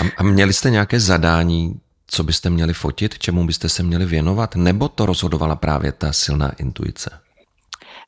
A, 0.00 0.02
a 0.16 0.22
měli 0.22 0.52
jste 0.52 0.70
nějaké 0.70 1.00
zadání, 1.00 1.80
co 2.06 2.24
byste 2.24 2.50
měli 2.50 2.74
fotit, 2.74 3.18
čemu 3.18 3.46
byste 3.46 3.68
se 3.68 3.82
měli 3.82 4.06
věnovat, 4.06 4.56
nebo 4.56 4.88
to 4.88 5.06
rozhodovala 5.06 5.56
právě 5.56 5.92
ta 5.92 6.12
silná 6.12 6.52
intuice? 6.52 7.10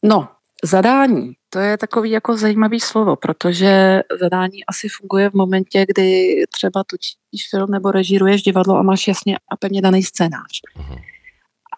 No, 0.02 0.28
zadání, 0.64 1.33
to 1.50 1.59
je 1.59 1.78
takový 1.78 2.11
jako 2.11 2.37
zajímavý 2.37 2.80
slovo, 2.80 3.16
protože 3.16 4.02
zadání 4.21 4.64
asi 4.66 4.88
funguje 4.88 5.30
v 5.30 5.35
momentě, 5.35 5.87
kdy 5.88 6.42
třeba 6.54 6.85
točíš 6.87 7.49
film 7.50 7.71
nebo 7.71 7.90
režíruješ 7.90 8.42
divadlo 8.42 8.76
a 8.76 8.83
máš 8.83 9.09
jasně 9.09 9.37
a 9.37 9.57
pevně 9.57 9.83
daný 9.83 10.02
scénář. 10.02 10.61
Uh-huh 10.78 11.00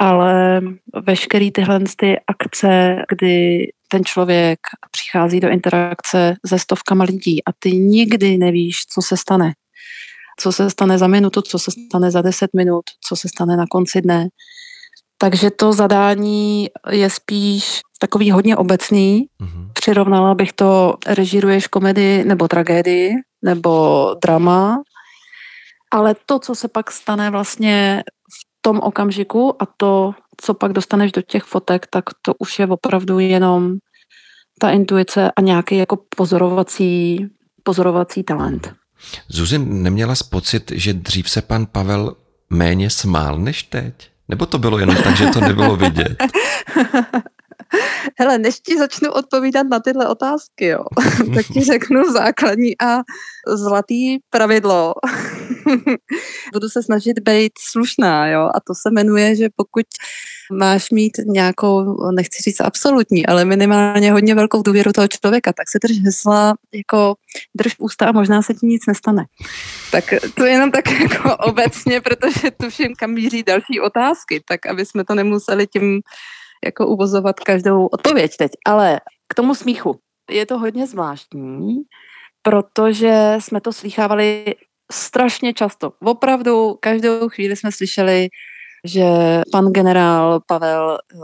ale 0.01 0.61
veškeré 1.07 1.51
tyhle 1.51 1.81
ty 1.97 2.17
akce, 2.27 2.97
kdy 3.09 3.67
ten 3.89 4.05
člověk 4.05 4.59
přichází 4.91 5.41
do 5.41 5.49
interakce 5.49 6.37
se 6.47 6.59
stovkama 6.59 7.05
lidí 7.05 7.45
a 7.45 7.51
ty 7.59 7.73
nikdy 7.73 8.39
nevíš, 8.39 8.87
co 8.87 9.03
se 9.03 9.17
stane. 9.17 9.53
Co 10.41 10.53
se 10.53 10.71
stane 10.71 10.99
za 10.99 11.07
minutu, 11.07 11.43
co 11.43 11.59
se 11.59 11.71
stane 11.71 12.11
za 12.11 12.23
deset 12.23 12.51
minut, 12.57 12.85
co 13.09 13.17
se 13.17 13.29
stane 13.29 13.57
na 13.57 13.65
konci 13.71 14.01
dne. 14.01 14.29
Takže 15.19 15.51
to 15.51 15.73
zadání 15.73 16.69
je 16.91 17.11
spíš 17.11 17.81
takový 17.99 18.31
hodně 18.31 18.57
obecný. 18.57 19.27
Mm-hmm. 19.43 19.73
Přirovnala 19.73 20.35
bych 20.35 20.53
to, 20.53 20.95
režíruješ 21.07 21.67
komedii 21.67 22.25
nebo 22.25 22.49
tragédii 22.49 23.15
nebo 23.45 24.15
drama, 24.23 24.83
ale 25.91 26.15
to, 26.27 26.39
co 26.39 26.55
se 26.55 26.69
pak 26.69 26.91
stane 26.91 27.31
vlastně 27.31 28.03
tom 28.61 28.81
okamžiku 28.81 29.63
a 29.63 29.67
to, 29.77 30.13
co 30.41 30.55
pak 30.55 30.73
dostaneš 30.73 31.13
do 31.13 31.23
těch 31.23 31.45
fotek, 31.45 31.87
tak 31.91 32.05
to 32.23 32.35
už 32.39 32.59
je 32.59 32.67
opravdu 32.67 33.19
jenom 33.19 33.77
ta 34.59 34.71
intuice 34.71 35.31
a 35.37 35.41
nějaký 35.41 35.77
jako 35.77 35.99
pozorovací, 36.17 37.27
pozorovací 37.63 38.23
talent. 38.23 38.75
Zuzi, 39.29 39.59
neměla 39.59 40.15
jsi 40.15 40.25
pocit, 40.31 40.73
že 40.75 40.93
dřív 40.93 41.31
se 41.31 41.43
pan 41.43 41.67
Pavel 41.67 42.17
méně 42.51 42.91
smál 42.91 43.39
než 43.39 43.63
teď? 43.63 44.11
Nebo 44.29 44.47
to 44.47 44.59
bylo 44.59 44.79
jenom 44.79 44.97
tak, 44.97 45.17
že 45.17 45.27
to 45.27 45.41
nebylo 45.41 45.77
vidět? 45.77 46.17
Hele, 48.19 48.39
než 48.39 48.61
ti 48.61 48.79
začnu 48.79 49.11
odpovídat 49.13 49.67
na 49.71 49.81
tyhle 49.81 50.09
otázky, 50.09 50.67
jo, 50.67 50.85
tak 51.35 51.47
ti 51.47 51.61
řeknu 51.61 52.13
základní 52.13 52.81
a 52.81 52.99
zlatý 53.49 54.19
pravidlo. 54.31 54.95
Budu 56.53 56.69
se 56.69 56.83
snažit 56.83 57.19
být 57.19 57.53
slušná, 57.71 58.29
jo, 58.29 58.41
a 58.41 58.61
to 58.67 58.75
se 58.75 58.91
jmenuje, 58.91 59.37
že 59.37 59.49
pokud 59.57 59.87
máš 60.53 60.91
mít 60.91 61.13
nějakou, 61.27 61.97
nechci 62.11 62.43
říct 62.43 62.61
absolutní, 62.61 63.27
ale 63.27 63.45
minimálně 63.45 64.13
hodně 64.13 64.35
velkou 64.35 64.63
důvěru 64.63 64.93
toho 64.93 65.09
člověka, 65.09 65.53
tak 65.53 65.69
se 65.69 65.79
drž 65.83 65.99
hesla 66.05 66.55
jako 66.75 67.15
drž 67.57 67.75
ústa 67.79 68.07
a 68.07 68.13
možná 68.13 68.43
se 68.43 68.55
ti 68.55 68.67
nic 68.67 68.87
nestane. 68.87 69.25
Tak 69.93 70.05
to 70.35 70.45
je 70.45 70.53
jenom 70.53 70.71
tak 70.71 70.91
jako 71.01 71.37
obecně, 71.37 72.01
protože 72.01 72.51
tuším, 72.51 72.95
kam 72.99 73.11
míří 73.11 73.43
další 73.43 73.81
otázky, 73.81 74.43
tak 74.49 74.67
aby 74.67 74.87
jsme 74.87 75.05
to 75.05 75.15
nemuseli 75.15 75.67
tím 75.67 76.01
jako 76.65 76.87
uvozovat 76.87 77.41
každou 77.41 77.87
odpověď 77.87 78.37
teď. 78.37 78.53
Ale 78.67 79.01
k 79.29 79.35
tomu 79.35 79.55
smíchu. 79.55 79.99
Je 80.31 80.47
to 80.47 80.59
hodně 80.59 80.87
zvláštní, 80.87 81.77
protože 82.43 83.37
jsme 83.39 83.61
to 83.61 83.73
slýchávali 83.73 84.55
strašně 84.93 85.53
často. 85.53 85.93
Opravdu 86.05 86.77
každou 86.81 87.29
chvíli 87.29 87.57
jsme 87.57 87.73
slyšeli, 87.73 88.29
že 88.85 89.05
pan 89.53 89.67
generál 89.67 90.41
Pavel 90.47 90.99
eh, 90.99 91.17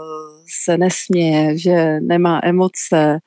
se 0.65 0.79
nesměje, 0.79 1.59
že 1.59 2.01
nemá 2.01 2.41
emoce 2.43 3.19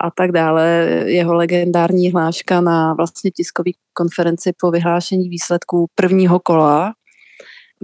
a 0.00 0.10
tak 0.10 0.32
dále. 0.32 0.88
Jeho 1.06 1.34
legendární 1.34 2.12
hláška 2.12 2.60
na 2.60 2.94
vlastně 2.94 3.30
tiskové 3.30 3.70
konferenci 3.92 4.52
po 4.60 4.70
vyhlášení 4.70 5.28
výsledků 5.28 5.86
prvního 5.94 6.40
kola, 6.40 6.94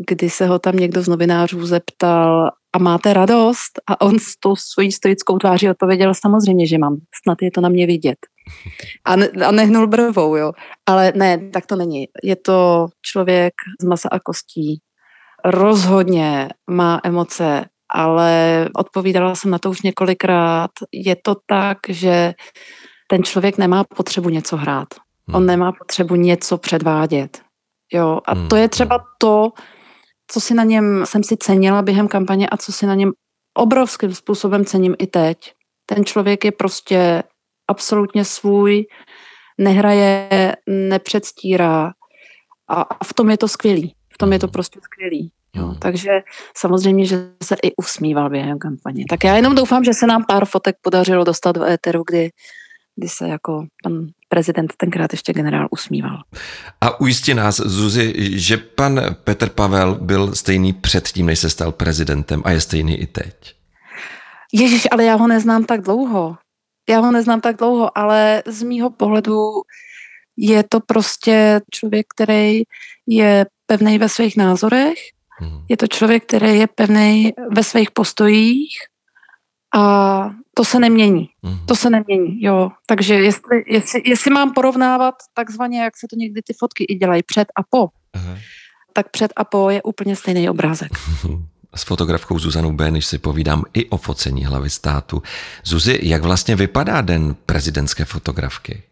kdy 0.09 0.31
se 0.31 0.47
ho 0.47 0.59
tam 0.59 0.77
někdo 0.77 1.03
z 1.03 1.09
novinářů 1.09 1.67
zeptal, 1.67 2.51
a 2.73 2.79
máte 2.79 3.13
radost? 3.13 3.81
A 3.87 4.01
on 4.01 4.19
s 4.19 4.37
tou 4.41 4.57
svojí 4.57 4.93
stoickou 4.93 5.39
tváří 5.39 5.71
odpověděl, 5.71 6.13
samozřejmě, 6.15 6.67
že 6.67 6.79
mám, 6.79 6.97
snad 7.23 7.43
je 7.43 7.51
to 7.51 7.61
na 7.61 7.69
mě 7.69 7.87
vidět. 7.87 8.19
A, 9.05 9.17
ne, 9.17 9.29
a 9.29 9.51
nehnul 9.51 9.87
brvou, 9.87 10.37
jo. 10.37 10.53
Ale 10.87 11.13
ne, 11.17 11.51
tak 11.53 11.67
to 11.67 11.77
není. 11.77 12.09
Je 12.23 12.37
to 12.37 12.89
člověk 13.03 13.55
z 13.81 13.85
masa 13.85 14.09
a 14.13 14.21
kostí. 14.21 14.81
Rozhodně 15.45 16.49
má 16.71 17.01
emoce, 17.05 17.65
ale 17.95 18.69
odpovídala 18.77 19.35
jsem 19.35 19.51
na 19.51 19.59
to 19.59 19.71
už 19.71 19.83
několikrát. 19.83 20.71
Je 20.93 21.17
to 21.17 21.37
tak, 21.47 21.79
že 21.89 22.35
ten 23.09 23.23
člověk 23.23 23.59
nemá 23.59 23.85
potřebu 23.85 24.29
něco 24.29 24.57
hrát. 24.57 24.89
On 25.29 25.37
hmm. 25.37 25.47
nemá 25.47 25.73
potřebu 25.73 26.15
něco 26.15 26.59
předvádět. 26.59 27.43
Jo, 27.93 28.21
a 28.27 28.35
to 28.35 28.57
je 28.57 28.63
hmm. 28.63 28.69
třeba 28.69 29.05
to, 29.19 29.53
co 30.33 30.41
si 30.41 30.55
na 30.55 30.65
něm 30.65 31.07
jsem 31.07 31.23
si 31.23 31.37
cenila 31.37 31.83
během 31.83 32.09
kampaně 32.09 32.49
a 32.49 32.57
co 32.57 32.73
si 32.73 32.87
na 32.87 32.95
něm 32.95 33.13
obrovským 33.55 34.15
způsobem 34.15 34.65
cením 34.65 34.95
i 34.99 35.07
teď. 35.07 35.53
Ten 35.87 36.05
člověk 36.05 36.45
je 36.45 36.53
prostě 36.53 37.23
absolutně 37.69 38.25
svůj, 38.25 38.87
nehraje, 39.59 40.57
nepředstírá 40.67 41.91
a 42.69 43.05
v 43.05 43.15
tom 43.15 43.31
je 43.31 43.39
to 43.39 43.49
skvělý. 43.49 43.95
V 44.15 44.19
tom 44.19 44.33
je 44.33 44.39
to 44.39 44.49
prostě 44.49 44.81
skvělý. 44.83 45.33
Jo, 45.57 45.75
takže 45.79 46.21
samozřejmě, 46.57 47.07
že 47.07 47.17
se 47.43 47.57
i 47.63 47.77
usmíval 47.77 48.31
během 48.31 48.59
kampaně. 48.59 49.05
Tak 49.11 49.25
já 49.25 49.37
jenom 49.37 49.55
doufám, 49.55 49.85
že 49.85 49.95
se 49.95 50.07
nám 50.07 50.25
pár 50.25 50.45
fotek 50.45 50.77
podařilo 50.83 51.25
dostat 51.25 51.53
do 51.53 51.65
éteru, 51.65 52.03
kdy 52.07 52.31
kdy 53.03 53.09
se 53.09 53.29
jako 53.29 53.67
pan 53.83 54.07
prezident 54.29 54.73
tenkrát 54.77 55.13
ještě 55.13 55.33
generál 55.33 55.69
usmíval. 55.71 56.23
A 56.81 57.01
ujistí 57.01 57.35
nás, 57.35 57.57
Zuzi, 57.57 58.15
že 58.39 58.57
pan 58.57 59.01
Petr 59.25 59.49
Pavel 59.49 59.95
byl 59.95 60.35
stejný 60.35 60.73
předtím, 60.73 61.27
než 61.27 61.39
se 61.39 61.51
stal 61.51 61.73
prezidentem 61.73 62.43
a 62.45 62.51
je 62.51 62.61
stejný 62.61 63.01
i 63.01 63.07
teď. 63.07 63.55
Ježíš, 64.53 64.89
ale 64.91 65.05
já 65.05 65.15
ho 65.15 65.27
neznám 65.27 65.65
tak 65.65 65.83
dlouho. 65.83 66.37
Já 66.89 67.01
ho 67.01 67.13
neznám 67.13 67.41
tak 67.41 67.57
dlouho, 67.57 67.99
ale 67.99 68.43
z 68.47 68.63
mýho 68.63 68.91
pohledu 68.91 69.51
je 70.37 70.63
to 70.63 70.81
prostě 70.81 71.61
člověk, 71.71 72.07
který 72.17 72.63
je 73.07 73.47
pevný 73.67 73.99
ve 73.99 74.09
svých 74.09 74.37
názorech, 74.37 74.99
hmm. 75.39 75.67
je 75.69 75.77
to 75.77 75.87
člověk, 75.87 76.23
který 76.23 76.59
je 76.59 76.67
pevný 76.67 77.33
ve 77.51 77.63
svých 77.63 77.91
postojích 77.91 78.73
a 79.75 80.31
to 80.55 80.65
se 80.65 80.79
nemění. 80.79 81.29
Mm-hmm. 81.45 81.67
To 81.67 81.77
se 81.77 81.91
nemění, 81.91 82.43
jo. 82.43 82.71
Takže 82.87 83.15
jestli, 83.15 83.65
jestli, 83.67 84.03
jestli 84.07 84.31
mám 84.31 84.53
porovnávat 84.53 85.15
takzvaně, 85.35 85.83
jak 85.83 85.97
se 85.97 86.07
to 86.11 86.17
někdy 86.17 86.43
ty 86.43 86.53
fotky 86.53 86.85
i 86.89 86.95
dělají, 86.95 87.23
před 87.23 87.49
a 87.57 87.63
po, 87.71 87.89
Aha. 88.13 88.39
tak 88.93 89.11
před 89.11 89.33
a 89.37 89.45
po 89.45 89.71
je 89.71 89.83
úplně 89.83 90.17
stejný 90.17 90.51
obrázek. 90.51 90.93
S 91.75 91.83
fotografkou 91.85 92.39
Zuzanou 92.39 92.73
Béniš 92.73 93.07
si 93.07 93.19
povídám 93.19 93.65
i 93.75 93.89
o 93.89 93.97
focení 93.97 94.45
hlavy 94.45 94.71
státu. 94.71 95.23
Zuzi, 95.65 95.99
jak 96.03 96.23
vlastně 96.23 96.57
vypadá 96.57 97.01
den 97.01 97.35
prezidentské 97.47 98.05
fotografky? 98.05 98.83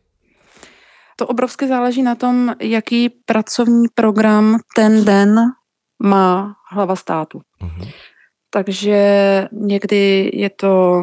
To 1.17 1.27
obrovsky 1.27 1.69
záleží 1.69 2.03
na 2.03 2.15
tom, 2.15 2.55
jaký 2.61 3.09
pracovní 3.09 3.89
program 3.95 4.59
ten 4.77 5.05
den 5.05 5.41
má 6.03 6.55
hlava 6.71 6.97
státu. 6.97 7.41
Uh-huh. 7.63 7.93
Takže 8.51 9.49
někdy 9.53 10.31
je 10.35 10.51
to 10.51 11.03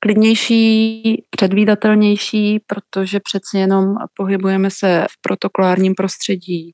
klidnější, 0.00 1.02
předvídatelnější, 1.30 2.60
protože 2.66 3.20
přeci 3.20 3.58
jenom 3.58 3.94
pohybujeme 4.14 4.70
se 4.70 5.06
v 5.10 5.20
protokolárním 5.20 5.94
prostředí, 5.94 6.72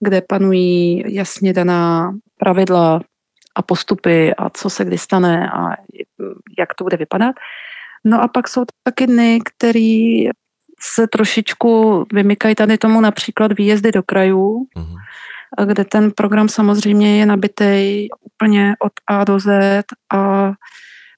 kde 0.00 0.22
panují 0.28 1.02
jasně 1.14 1.52
daná 1.52 2.12
pravidla 2.36 3.00
a 3.54 3.62
postupy 3.62 4.34
a 4.34 4.50
co 4.50 4.70
se 4.70 4.84
kdy 4.84 4.98
stane 4.98 5.50
a 5.50 5.76
jak 6.58 6.74
to 6.74 6.84
bude 6.84 6.96
vypadat. 6.96 7.34
No 8.04 8.22
a 8.22 8.28
pak 8.28 8.48
jsou 8.48 8.64
taky 8.82 9.06
dny, 9.06 9.38
které 9.44 10.22
se 10.80 11.06
trošičku 11.06 12.04
vymykají 12.12 12.54
tady 12.54 12.78
tomu 12.78 13.00
například 13.00 13.52
výjezdy 13.52 13.92
do 13.92 14.02
krajů, 14.02 14.66
uh-huh. 14.76 15.66
kde 15.66 15.84
ten 15.84 16.10
program 16.10 16.48
samozřejmě 16.48 17.18
je 17.18 17.26
nabitý 17.26 18.08
úplně 18.20 18.74
od 18.78 18.92
A 19.06 19.24
do 19.24 19.38
Z 19.38 19.82
a 20.12 20.52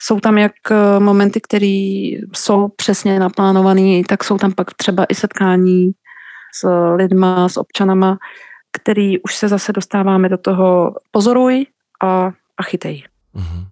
jsou 0.04 0.20
tam 0.20 0.38
jak 0.38 0.52
eh, 0.70 1.00
momenty, 1.00 1.40
které 1.40 2.10
jsou 2.32 2.68
přesně 2.76 3.20
naplánované, 3.20 4.02
tak 4.08 4.24
jsou 4.24 4.38
tam 4.38 4.52
pak 4.52 4.74
třeba 4.74 5.04
i 5.04 5.14
setkání 5.14 5.90
s 6.54 6.68
lidma, 6.96 7.48
s 7.48 7.56
občanama, 7.56 8.18
který 8.72 9.22
už 9.22 9.36
se 9.36 9.48
zase 9.48 9.72
dostáváme 9.72 10.28
do 10.28 10.38
toho 10.38 10.94
pozoruj 11.10 11.66
a, 12.02 12.30
a 12.56 12.62
chytej. 12.62 13.04
Mm-hmm. 13.36 13.66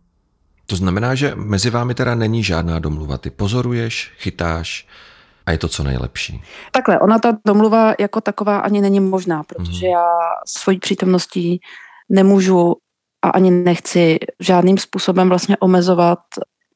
To 0.66 0.76
znamená, 0.76 1.14
že 1.14 1.32
mezi 1.34 1.70
vámi 1.70 1.94
teda 1.94 2.14
není 2.14 2.44
žádná 2.44 2.78
domluva. 2.78 3.18
Ty 3.18 3.30
pozoruješ, 3.30 4.12
chytáš 4.16 4.86
a 5.46 5.52
je 5.52 5.58
to 5.58 5.68
co 5.68 5.82
nejlepší. 5.82 6.42
Takhle, 6.72 7.00
ona 7.00 7.18
ta 7.18 7.36
domluva 7.46 7.94
jako 8.00 8.20
taková 8.20 8.58
ani 8.58 8.80
není 8.80 9.00
možná, 9.00 9.42
protože 9.42 9.86
mm-hmm. 9.86 9.92
já 9.92 10.06
svojí 10.46 10.78
přítomností 10.78 11.60
nemůžu 12.08 12.76
a 13.22 13.28
ani 13.28 13.50
nechci 13.50 14.18
žádným 14.40 14.78
způsobem 14.78 15.28
vlastně 15.28 15.56
omezovat 15.56 16.18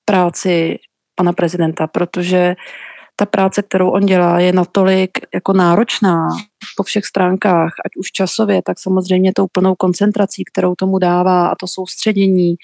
práci 0.05 0.79
pana 1.15 1.33
prezidenta, 1.33 1.87
protože 1.87 2.57
ta 3.17 3.26
práce, 3.26 3.62
kterou 3.62 3.91
on 3.91 4.07
dělá, 4.07 4.41
je 4.41 4.53
natolik 4.53 5.11
jako 5.35 5.53
náročná 5.53 6.29
po 6.76 6.83
všech 6.83 7.05
stránkách, 7.05 7.73
ať 7.85 7.97
už 7.97 8.12
časově, 8.12 8.62
tak 8.62 8.79
samozřejmě 8.79 9.33
tou 9.37 9.47
plnou 9.53 9.75
koncentrací, 9.75 10.45
kterou 10.45 10.75
tomu 10.75 10.99
dává 10.99 11.49
a 11.49 11.55
to 11.55 11.67
soustředění. 11.67 12.55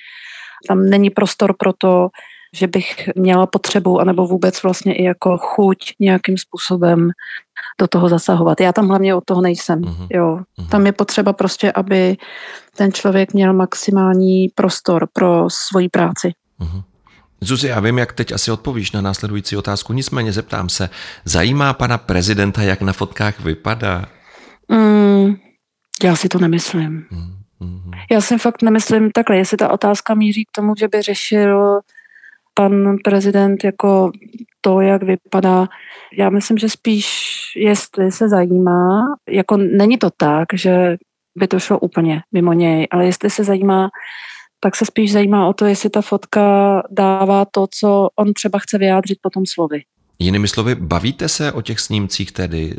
Tam 0.68 0.90
není 0.90 1.10
prostor 1.10 1.54
pro 1.58 1.72
to, 1.72 2.08
že 2.54 2.66
bych 2.66 3.08
měla 3.16 3.46
potřebu, 3.46 4.00
anebo 4.00 4.26
vůbec 4.26 4.62
vlastně 4.62 4.94
i 4.94 5.04
jako 5.04 5.38
chuť 5.38 5.78
nějakým 6.00 6.38
způsobem 6.38 7.10
do 7.80 7.86
toho 7.86 8.08
zasahovat. 8.08 8.60
Já 8.60 8.72
tam 8.72 8.88
hlavně 8.88 9.14
od 9.14 9.24
toho 9.24 9.40
nejsem. 9.40 9.80
Uh-huh. 9.80 10.06
Jo. 10.10 10.38
Uh-huh. 10.58 10.68
Tam 10.68 10.86
je 10.86 10.92
potřeba 10.92 11.32
prostě, 11.32 11.72
aby 11.72 12.16
ten 12.76 12.92
člověk 12.92 13.34
měl 13.34 13.52
maximální 13.52 14.48
prostor 14.48 15.08
pro 15.12 15.50
svoji 15.50 15.88
práci. 15.88 16.32
Uh-huh. 16.60 16.82
Zuzi, 17.40 17.68
já 17.68 17.80
vím, 17.80 17.98
jak 17.98 18.12
teď 18.12 18.32
asi 18.32 18.50
odpovíš 18.50 18.92
na 18.92 19.00
následující 19.00 19.56
otázku, 19.56 19.92
nicméně 19.92 20.32
zeptám 20.32 20.68
se, 20.68 20.90
zajímá 21.24 21.72
pana 21.72 21.98
prezidenta, 21.98 22.62
jak 22.62 22.82
na 22.82 22.92
fotkách 22.92 23.40
vypadá? 23.40 24.04
Mm, 24.68 25.34
já 26.02 26.16
si 26.16 26.28
to 26.28 26.38
nemyslím. 26.38 27.06
Mm-hmm. 27.12 27.90
Já 28.10 28.20
si 28.20 28.38
fakt 28.38 28.62
nemyslím 28.62 29.10
takhle, 29.10 29.36
jestli 29.36 29.56
ta 29.56 29.70
otázka 29.70 30.14
míří 30.14 30.44
k 30.44 30.50
tomu, 30.50 30.74
že 30.78 30.88
by 30.88 31.02
řešil 31.02 31.80
pan 32.54 32.96
prezident 33.04 33.64
jako 33.64 34.12
to, 34.60 34.80
jak 34.80 35.02
vypadá. 35.02 35.68
Já 36.18 36.30
myslím, 36.30 36.58
že 36.58 36.68
spíš 36.68 37.06
jestli 37.56 38.12
se 38.12 38.28
zajímá, 38.28 39.04
jako 39.28 39.56
není 39.56 39.98
to 39.98 40.10
tak, 40.16 40.48
že 40.54 40.96
by 41.38 41.48
to 41.48 41.60
šlo 41.60 41.78
úplně 41.78 42.22
mimo 42.32 42.52
něj, 42.52 42.88
ale 42.90 43.06
jestli 43.06 43.30
se 43.30 43.44
zajímá, 43.44 43.90
tak 44.60 44.76
se 44.76 44.84
spíš 44.84 45.12
zajímá 45.12 45.48
o 45.48 45.52
to, 45.52 45.66
jestli 45.66 45.90
ta 45.90 46.02
fotka 46.02 46.42
dává 46.90 47.44
to, 47.44 47.66
co 47.78 48.08
on 48.16 48.32
třeba 48.32 48.58
chce 48.58 48.78
vyjádřit 48.78 49.18
potom 49.22 49.46
slovy. 49.46 49.82
Jinými 50.18 50.48
slovy, 50.48 50.74
bavíte 50.74 51.28
se 51.28 51.52
o 51.52 51.62
těch 51.62 51.80
snímcích 51.80 52.32
tedy? 52.32 52.76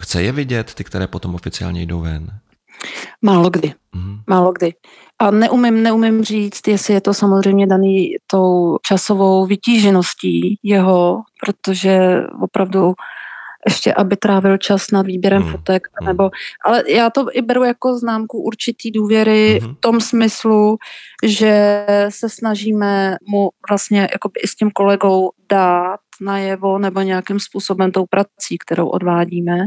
Chce 0.00 0.22
je 0.22 0.32
vidět, 0.32 0.74
ty, 0.74 0.84
které 0.84 1.06
potom 1.06 1.34
oficiálně 1.34 1.82
jdou 1.82 2.00
ven? 2.00 2.26
Málo 3.22 3.50
kdy. 3.50 3.74
Mm. 3.94 4.18
Málo 4.26 4.52
kdy. 4.52 4.74
A 5.18 5.30
neumím, 5.30 5.82
neumím 5.82 6.24
říct, 6.24 6.68
jestli 6.68 6.94
je 6.94 7.00
to 7.00 7.14
samozřejmě 7.14 7.66
daný 7.66 8.16
tou 8.26 8.78
časovou 8.82 9.46
vytížeností 9.46 10.58
jeho, 10.62 11.22
protože 11.42 12.22
opravdu 12.42 12.94
ještě, 13.66 13.94
aby 13.94 14.16
trávil 14.16 14.58
čas 14.58 14.90
nad 14.90 15.06
výběrem 15.06 15.42
hmm. 15.42 15.50
fotek, 15.52 15.88
hmm. 16.00 16.08
nebo, 16.08 16.30
ale 16.64 16.82
já 16.88 17.10
to 17.10 17.26
i 17.32 17.42
beru 17.42 17.64
jako 17.64 17.98
známku 17.98 18.38
určitý 18.42 18.90
důvěry 18.90 19.58
hmm. 19.62 19.74
v 19.74 19.80
tom 19.80 20.00
smyslu, 20.00 20.76
že 21.24 21.86
se 22.08 22.28
snažíme 22.28 23.16
mu 23.28 23.50
vlastně 23.68 24.08
jakoby 24.12 24.40
i 24.40 24.48
s 24.48 24.54
tím 24.54 24.70
kolegou 24.70 25.30
dát 25.48 26.00
najevo 26.20 26.78
nebo 26.78 27.00
nějakým 27.00 27.40
způsobem 27.40 27.92
tou 27.92 28.06
prací, 28.06 28.58
kterou 28.66 28.88
odvádíme, 28.88 29.58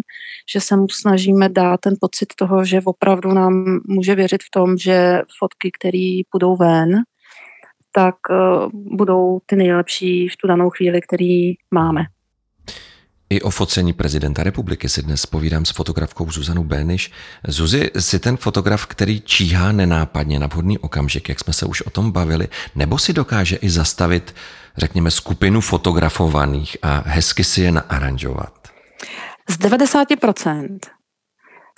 že 0.53 0.61
se 0.61 0.75
mu 0.75 0.89
snažíme 0.89 1.49
dát 1.49 1.79
ten 1.79 1.93
pocit 2.01 2.33
toho, 2.35 2.65
že 2.65 2.81
opravdu 2.85 3.33
nám 3.33 3.79
může 3.87 4.15
věřit 4.15 4.43
v 4.43 4.51
tom, 4.51 4.77
že 4.77 5.21
fotky, 5.39 5.71
které 5.71 6.21
půjdou 6.29 6.55
ven, 6.55 6.95
tak 7.91 8.15
uh, 8.29 8.69
budou 8.73 9.39
ty 9.45 9.55
nejlepší 9.55 10.27
v 10.27 10.37
tu 10.37 10.47
danou 10.47 10.69
chvíli, 10.69 11.01
který 11.01 11.53
máme. 11.71 12.01
I 13.29 13.41
o 13.41 13.49
focení 13.49 13.93
prezidenta 13.93 14.43
republiky 14.43 14.89
si 14.89 15.01
dnes 15.01 15.25
povídám 15.25 15.65
s 15.65 15.69
fotografkou 15.69 16.31
Zuzanou 16.31 16.63
Béniš. 16.63 17.11
Zuzi, 17.47 17.91
si 17.99 18.19
ten 18.19 18.37
fotograf, 18.37 18.85
který 18.85 19.21
číhá 19.21 19.71
nenápadně 19.71 20.39
na 20.39 20.47
vhodný 20.47 20.77
okamžik, 20.77 21.29
jak 21.29 21.39
jsme 21.39 21.53
se 21.53 21.65
už 21.65 21.81
o 21.81 21.89
tom 21.89 22.11
bavili, 22.11 22.47
nebo 22.75 22.97
si 22.97 23.13
dokáže 23.13 23.55
i 23.55 23.69
zastavit, 23.69 24.35
řekněme, 24.77 25.11
skupinu 25.11 25.61
fotografovaných 25.61 26.77
a 26.81 27.03
hezky 27.05 27.43
si 27.43 27.61
je 27.61 27.71
naaranžovat? 27.71 28.53
Z 29.49 29.57
90% 29.57 30.79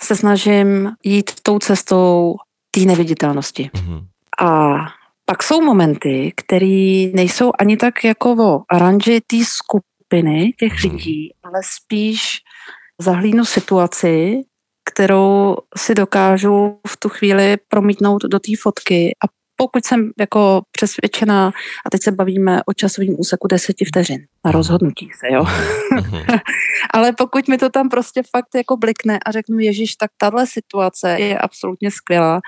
se 0.02 0.16
snažím 0.16 0.90
jít 1.04 1.30
tou 1.42 1.58
cestou 1.58 2.34
té 2.70 2.80
neviditelnosti. 2.80 3.70
Mm-hmm. 3.74 4.06
A 4.40 4.76
pak 5.24 5.42
jsou 5.42 5.60
momenty, 5.60 6.32
které 6.36 7.10
nejsou 7.14 7.50
ani 7.58 7.76
tak 7.76 8.04
jako 8.04 8.32
o 8.32 8.62
aranži 8.70 9.20
té 9.26 9.36
skupiny, 9.44 9.97
skupiny 10.08 10.52
těch 10.58 10.72
hmm. 10.72 10.92
lidí, 10.92 11.34
ale 11.42 11.60
spíš 11.64 12.38
zahlídnu 12.98 13.44
situaci, 13.44 14.42
kterou 14.92 15.56
si 15.76 15.94
dokážu 15.94 16.80
v 16.86 16.96
tu 16.96 17.08
chvíli 17.08 17.56
promítnout 17.68 18.22
do 18.22 18.38
té 18.38 18.52
fotky 18.60 19.16
a 19.24 19.28
pokud 19.56 19.84
jsem 19.84 20.10
jako 20.18 20.62
přesvědčená, 20.70 21.46
a 21.86 21.90
teď 21.90 22.02
se 22.02 22.12
bavíme 22.12 22.60
o 22.66 22.72
časovém 22.72 23.14
úseku 23.18 23.48
deseti 23.48 23.84
vteřin 23.84 24.20
na 24.44 24.52
rozhodnutí 24.52 25.10
se, 25.18 25.34
jo. 25.34 25.44
Hmm. 25.90 26.22
Ale 26.94 27.12
pokud 27.12 27.48
mi 27.48 27.58
to 27.58 27.70
tam 27.70 27.88
prostě 27.88 28.22
fakt 28.30 28.54
jako 28.54 28.76
blikne 28.76 29.18
a 29.26 29.30
řeknu, 29.30 29.58
Ježíš, 29.58 29.96
tak 29.96 30.10
tahle 30.18 30.46
situace 30.46 31.10
je 31.10 31.38
absolutně 31.38 31.90
skvělá, 31.90 32.40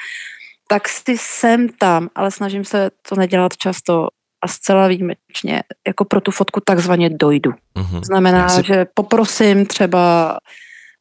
tak 0.68 0.88
si 0.88 1.18
jsem 1.18 1.68
tam, 1.68 2.08
ale 2.14 2.30
snažím 2.30 2.64
se 2.64 2.90
to 3.08 3.14
nedělat 3.16 3.56
často, 3.56 4.08
a 4.42 4.48
zcela 4.48 4.88
výjimečně 4.88 5.62
jako 5.86 6.04
pro 6.04 6.20
tu 6.20 6.30
fotku 6.30 6.60
takzvaně 6.64 7.10
dojdu. 7.10 7.50
Mm-hmm. 7.50 8.04
Znamená, 8.04 8.48
si... 8.48 8.62
že 8.66 8.86
poprosím 8.94 9.66
třeba 9.66 10.36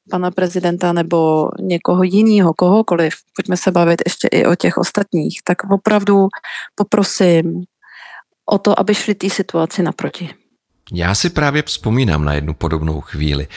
pana 0.09 0.31
prezidenta 0.31 0.93
nebo 0.93 1.49
někoho 1.59 2.03
jiného, 2.03 2.53
kohokoliv, 2.53 3.13
pojďme 3.35 3.57
se 3.57 3.71
bavit 3.71 4.01
ještě 4.05 4.27
i 4.27 4.45
o 4.45 4.55
těch 4.55 4.77
ostatních, 4.77 5.39
tak 5.43 5.71
opravdu 5.71 6.27
poprosím 6.75 7.63
o 8.45 8.57
to, 8.57 8.79
aby 8.79 8.95
šli 8.95 9.15
té 9.15 9.29
situaci 9.29 9.83
naproti. 9.83 10.29
Já 10.93 11.15
si 11.15 11.29
právě 11.29 11.63
vzpomínám 11.63 12.25
na 12.25 12.33
jednu 12.33 12.53
podobnou 12.53 13.01
chvíli. 13.01 13.47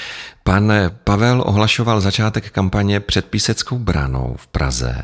Pan 0.45 0.73
Pavel 1.05 1.43
ohlašoval 1.47 2.01
začátek 2.01 2.51
kampaně 2.51 3.01
před 3.01 3.25
Píseckou 3.27 3.79
branou 3.79 4.37
v 4.39 4.47
Praze. 4.47 5.03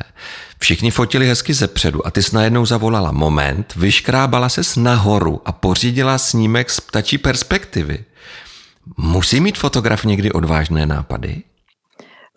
Všichni 0.59 0.91
fotili 0.91 1.27
hezky 1.27 1.53
ze 1.53 1.67
předu 1.67 2.07
a 2.07 2.11
ty 2.11 2.23
jsi 2.23 2.35
najednou 2.35 2.65
zavolala 2.65 3.11
moment, 3.11 3.73
vyškrábala 3.75 4.49
se 4.49 4.61
nahoru 4.79 5.41
a 5.45 5.51
pořídila 5.51 6.17
snímek 6.17 6.69
z 6.69 6.79
ptačí 6.79 7.17
perspektivy. 7.17 8.05
Musí 8.97 9.39
mít 9.39 9.57
fotograf 9.57 10.03
někdy 10.03 10.31
odvážné 10.31 10.85
nápady? 10.85 11.43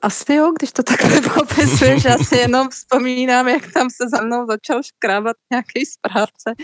Asi 0.03 0.35
jo, 0.35 0.53
když 0.59 0.73
to 0.73 0.83
takhle 0.83 1.21
popisuješ, 1.35 2.05
já 2.05 2.19
si 2.19 2.37
jenom 2.37 2.69
vzpomínám, 2.69 3.49
jak 3.49 3.73
tam 3.73 3.91
se 3.91 4.09
za 4.09 4.23
mnou 4.23 4.47
začal 4.47 4.83
škrábat 4.83 5.37
nějaký 5.51 5.87
správce, 5.87 6.55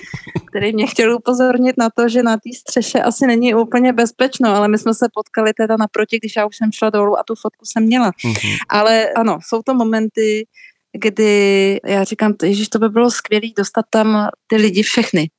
který 0.48 0.72
mě 0.72 0.87
chtěl 0.87 1.14
upozornit 1.14 1.77
na 1.79 1.90
to, 1.90 2.09
že 2.09 2.22
na 2.22 2.37
té 2.37 2.51
střeše 2.59 3.03
asi 3.03 3.27
není 3.27 3.55
úplně 3.55 3.92
bezpečno, 3.92 4.48
ale 4.57 4.68
my 4.68 4.79
jsme 4.79 4.94
se 4.94 5.07
potkali 5.14 5.53
teda 5.53 5.77
naproti, 5.77 6.18
když 6.18 6.37
já 6.37 6.46
už 6.46 6.57
jsem 6.57 6.72
šla 6.72 6.90
dolů 6.90 7.18
a 7.18 7.22
tu 7.27 7.35
fotku 7.35 7.64
jsem 7.64 7.83
měla. 7.83 8.11
Mm-hmm. 8.11 8.57
Ale 8.68 9.09
ano, 9.16 9.38
jsou 9.48 9.62
to 9.62 9.74
momenty, 9.74 10.46
kdy 10.92 11.81
já 11.87 12.05
říkám, 12.05 12.35
že 12.44 12.68
to 12.68 12.79
by 12.79 12.88
bylo 12.88 13.11
skvělé 13.11 13.48
dostat 13.57 13.85
tam 13.90 14.29
ty 14.46 14.57
lidi 14.57 14.83
všechny. 14.83 15.31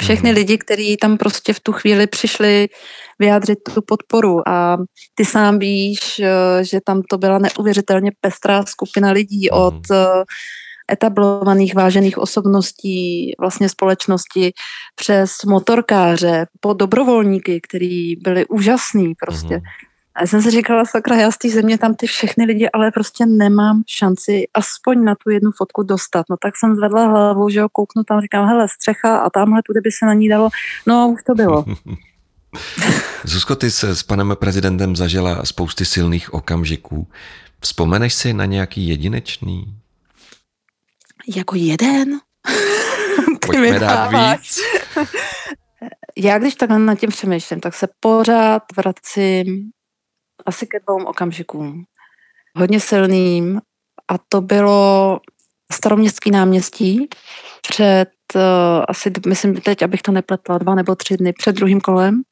Všechny 0.00 0.30
mhm. 0.30 0.38
lidi, 0.38 0.58
kteří 0.58 0.96
tam 0.96 1.16
prostě 1.16 1.52
v 1.52 1.60
tu 1.60 1.72
chvíli 1.72 2.06
přišli 2.06 2.68
vyjádřit 3.18 3.58
tu 3.74 3.82
podporu 3.82 4.48
a 4.48 4.76
ty 5.14 5.24
sám 5.24 5.58
víš, 5.58 6.18
eh, 6.18 6.64
že 6.64 6.80
tam 6.84 7.02
to 7.02 7.18
byla 7.18 7.38
neuvěřitelně 7.38 8.10
pestrá 8.20 8.64
skupina 8.66 9.10
lidí 9.10 9.48
mhm. 9.52 9.62
od 9.62 9.90
eh, 9.90 10.24
etablovaných 10.92 11.74
vážených 11.74 12.18
osobností 12.18 13.32
vlastně 13.40 13.68
společnosti 13.68 14.52
přes 14.94 15.30
motorkáře 15.46 16.46
po 16.60 16.72
dobrovolníky, 16.72 17.60
kteří 17.60 18.16
byli 18.22 18.46
úžasní 18.46 19.14
prostě. 19.14 19.54
Mm. 19.54 19.62
A 20.18 20.22
já 20.22 20.26
jsem 20.26 20.42
si 20.42 20.50
říkala, 20.50 20.84
sakra, 20.84 21.16
já 21.16 21.30
z 21.30 21.38
té 21.38 21.48
země 21.48 21.78
tam 21.78 21.94
ty 21.94 22.06
všechny 22.06 22.44
lidi, 22.44 22.68
ale 22.68 22.90
prostě 22.90 23.26
nemám 23.26 23.82
šanci 23.86 24.44
aspoň 24.54 25.04
na 25.04 25.14
tu 25.14 25.30
jednu 25.30 25.50
fotku 25.56 25.82
dostat. 25.82 26.26
No 26.30 26.36
tak 26.42 26.56
jsem 26.56 26.76
zvedla 26.76 27.06
hlavu, 27.06 27.48
že 27.48 27.58
jo, 27.58 27.68
kouknu 27.72 28.04
tam, 28.04 28.20
říkám, 28.20 28.46
hele, 28.46 28.68
střecha 28.68 29.18
a 29.18 29.30
tamhle 29.30 29.62
tudy 29.62 29.80
by 29.80 29.90
se 29.92 30.06
na 30.06 30.14
ní 30.14 30.28
dalo. 30.28 30.48
No 30.86 31.02
a 31.02 31.06
už 31.06 31.22
to 31.22 31.34
bylo. 31.34 31.64
Zuzko, 33.24 33.56
ty 33.56 33.70
se 33.70 33.96
s 33.96 34.02
panem 34.02 34.36
prezidentem 34.38 34.96
zažila 34.96 35.44
spousty 35.44 35.84
silných 35.84 36.34
okamžiků. 36.34 37.08
Vzpomeneš 37.60 38.14
si 38.14 38.32
na 38.32 38.44
nějaký 38.44 38.88
jedinečný? 38.88 39.74
Jako 41.36 41.56
jeden? 41.56 42.08
Pojďme 43.46 43.78
dát 43.78 44.36
víc. 44.36 44.60
Já 46.16 46.38
když 46.38 46.54
takhle 46.54 46.78
nad 46.78 46.94
tím 46.94 47.10
přemýšlím, 47.10 47.60
tak 47.60 47.74
se 47.74 47.88
pořád 48.00 48.62
vracím 48.76 49.70
asi 50.48 50.66
ke 50.66 50.80
dvou 50.80 51.04
okamžikům. 51.04 51.84
Hodně 52.56 52.80
silným 52.80 53.60
a 54.08 54.18
to 54.28 54.40
bylo 54.40 55.20
staroměstský 55.72 56.30
náměstí 56.30 57.08
před 57.68 58.08
uh, 58.34 58.40
asi, 58.88 59.12
myslím 59.26 59.60
teď, 59.60 59.82
abych 59.82 60.02
to 60.02 60.12
nepletla, 60.12 60.58
dva 60.58 60.74
nebo 60.74 60.94
tři 60.94 61.16
dny 61.16 61.32
před 61.32 61.56
druhým 61.56 61.80
kolem. 61.80 62.22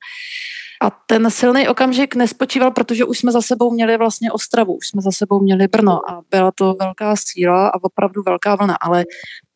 A 0.82 0.90
ten 1.06 1.30
silný 1.30 1.68
okamžik 1.68 2.14
nespočíval, 2.14 2.70
protože 2.70 3.04
už 3.04 3.18
jsme 3.18 3.32
za 3.32 3.42
sebou 3.42 3.70
měli 3.70 3.96
vlastně 3.96 4.32
Ostravu, 4.32 4.76
už 4.76 4.88
jsme 4.88 5.02
za 5.02 5.10
sebou 5.10 5.40
měli 5.40 5.68
Brno 5.68 6.10
a 6.10 6.22
byla 6.30 6.52
to 6.54 6.74
velká 6.80 7.14
síla 7.16 7.68
a 7.68 7.82
opravdu 7.82 8.22
velká 8.26 8.56
vlna, 8.56 8.76
ale 8.80 9.04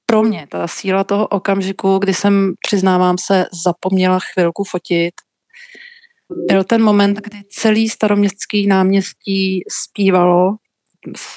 pro 0.07 0.23
mě 0.23 0.47
ta 0.51 0.69
síla 0.69 1.05
toho 1.05 1.27
okamžiku, 1.27 1.99
kdy 1.99 2.15
jsem, 2.15 2.53
přiznávám 2.67 3.17
se, 3.19 3.47
zapomněla 3.65 4.19
chvilku 4.35 4.65
fotit, 4.65 5.15
byl 6.49 6.65
ten 6.65 6.83
moment, 6.83 7.21
kdy 7.21 7.39
celý 7.51 7.89
staroměstský 7.89 8.67
náměstí 8.67 9.63
zpívalo 9.69 10.57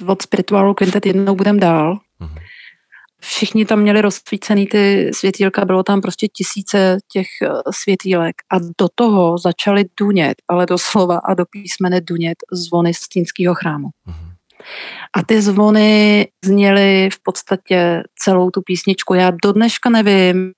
od 0.07 0.21
spirituálu 0.21 0.73
Quintet 0.73 1.05
jednou 1.05 1.35
budem 1.35 1.59
dál. 1.59 1.99
Mhm. 2.19 2.35
Všichni 3.21 3.65
tam 3.65 3.79
měli 3.79 4.01
rozsvícený 4.01 4.67
ty 4.67 5.11
světýlka, 5.13 5.65
bylo 5.65 5.83
tam 5.83 6.01
prostě 6.01 6.27
tisíce 6.27 6.97
těch 7.11 7.27
eh, 7.43 7.49
světýlek 7.71 8.35
a 8.51 8.59
do 8.59 8.87
toho 8.95 9.37
začaly 9.37 9.83
dunět, 9.99 10.35
ale 10.47 10.65
doslova 10.65 11.17
a 11.17 11.33
do 11.33 11.45
písmene 11.45 12.01
dunět 12.01 12.37
zvony 12.51 12.93
z 12.93 12.97
Stínského 12.97 13.55
chrámu. 13.55 13.89
Mhm. 14.05 14.33
A 15.15 15.23
ty 15.23 15.41
zvony 15.41 16.27
zněly 16.45 17.09
v 17.13 17.23
podstatě 17.23 18.03
celou 18.15 18.49
tu 18.49 18.61
písničku. 18.61 19.13
Já 19.13 19.31
do 19.43 19.51
dneška 19.51 19.89
nevím, 19.89 20.51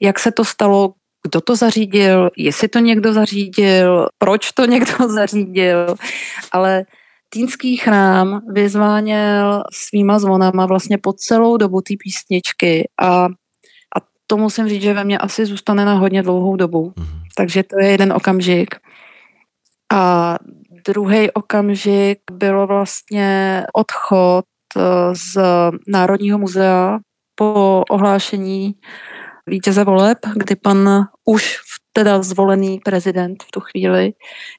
jak 0.00 0.18
se 0.18 0.32
to 0.32 0.44
stalo, 0.44 0.94
kdo 1.22 1.40
to 1.40 1.56
zařídil, 1.56 2.30
jestli 2.36 2.68
to 2.68 2.78
někdo 2.78 3.12
zařídil, 3.12 4.06
proč 4.18 4.52
to 4.52 4.64
někdo 4.64 5.08
zařídil, 5.08 5.94
ale 6.52 6.84
Týnský 7.32 7.76
chrám 7.76 8.40
vyzváněl 8.48 9.62
svýma 9.72 10.18
zvonama 10.18 10.66
vlastně 10.66 10.98
po 10.98 11.12
celou 11.12 11.56
dobu 11.56 11.80
té 11.80 11.94
písničky 12.02 12.88
a, 13.00 13.24
a 13.96 14.00
to 14.26 14.36
musím 14.36 14.68
říct, 14.68 14.82
že 14.82 14.94
ve 14.94 15.04
mně 15.04 15.18
asi 15.18 15.46
zůstane 15.46 15.84
na 15.84 15.94
hodně 15.94 16.22
dlouhou 16.22 16.56
dobu. 16.56 16.92
Mm. 16.96 17.06
Takže 17.36 17.62
to 17.62 17.80
je 17.80 17.90
jeden 17.90 18.12
okamžik. 18.12 18.74
A 19.92 20.36
druhý 20.86 21.30
okamžik 21.30 22.18
bylo 22.32 22.66
vlastně 22.66 23.64
odchod 23.74 24.44
eh, 24.76 24.80
z 25.14 25.38
Národního 25.88 26.38
muzea 26.38 26.98
po 27.34 27.82
ohlášení 27.90 28.74
vítěze 29.50 29.84
voleb, 29.84 30.18
kdy 30.36 30.56
pan 30.56 31.06
už 31.24 31.56
teda 31.92 32.22
zvolený 32.22 32.78
prezident 32.78 33.42
v 33.42 33.50
tu 33.50 33.60
chvíli 33.60 34.12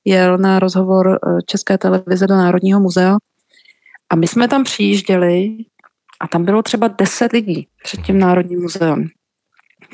jel 0.05 0.37
na 0.37 0.59
rozhovor 0.59 1.07
eh, 1.09 1.41
České 1.45 1.77
televize 1.77 2.27
do 2.27 2.35
Národního 2.35 2.79
muzea 2.79 3.17
a 4.09 4.15
my 4.15 4.27
jsme 4.27 4.47
tam 4.47 4.63
přijížděli 4.63 5.57
a 6.21 6.27
tam 6.27 6.45
bylo 6.45 6.63
třeba 6.63 6.87
deset 6.87 7.31
lidí 7.31 7.67
před 7.83 8.01
tím 8.01 8.19
Národním 8.19 8.61
muzeem. 8.61 9.07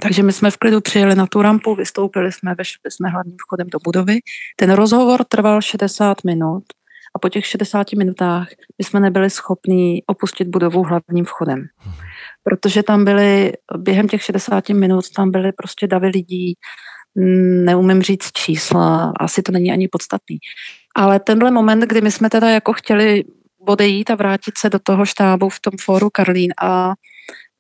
Takže 0.02 0.24
my 0.24 0.34
jsme 0.34 0.52
v 0.52 0.58
klidu 0.58 0.82
přijeli 0.82 1.16
na 1.16 1.28
tu 1.28 1.42
rampu, 1.42 1.76
vystoupili 1.76 2.32
jsme, 2.32 2.56
vešli 2.56 2.92
jsme 2.92 3.10
hlavním 3.10 3.38
vchodem 3.46 3.68
do 3.68 3.80
budovy. 3.84 4.20
Ten 4.56 4.72
rozhovor 4.72 5.24
trval 5.24 5.62
60 5.62 6.24
minut 6.24 6.64
a 7.16 7.20
po 7.20 7.30
těch 7.30 7.46
60 7.46 7.94
minutách 7.94 8.48
my 8.78 8.86
jsme 8.86 9.00
nebyli 9.00 9.30
schopni 9.30 10.04
opustit 10.08 10.48
budovu 10.48 10.84
hlavním 10.84 11.26
vchodem 11.26 11.68
protože 12.50 12.84
tam 12.84 13.06
byly, 13.06 13.54
během 13.78 14.08
těch 14.08 14.24
60 14.24 14.70
minut 14.70 15.10
tam 15.10 15.32
byly 15.32 15.52
prostě 15.52 15.88
davy 15.88 16.08
lidí, 16.08 16.54
mm, 17.16 17.66
neumím 17.66 18.02
říct 18.02 18.32
čísla, 18.32 19.14
asi 19.20 19.42
to 19.42 19.52
není 19.52 19.72
ani 19.72 19.88
podstatný. 19.88 20.38
Ale 20.96 21.20
tenhle 21.20 21.52
moment, 21.52 21.80
kdy 21.80 22.02
my 22.02 22.12
jsme 22.12 22.30
teda 22.30 22.50
jako 22.50 22.74
chtěli 22.74 23.24
odejít 23.60 24.10
a 24.10 24.16
vrátit 24.16 24.58
se 24.58 24.70
do 24.70 24.80
toho 24.80 25.06
štábu 25.06 25.50
v 25.50 25.60
tom 25.60 25.74
fóru 25.80 26.10
Karlín 26.10 26.54
a, 26.62 26.94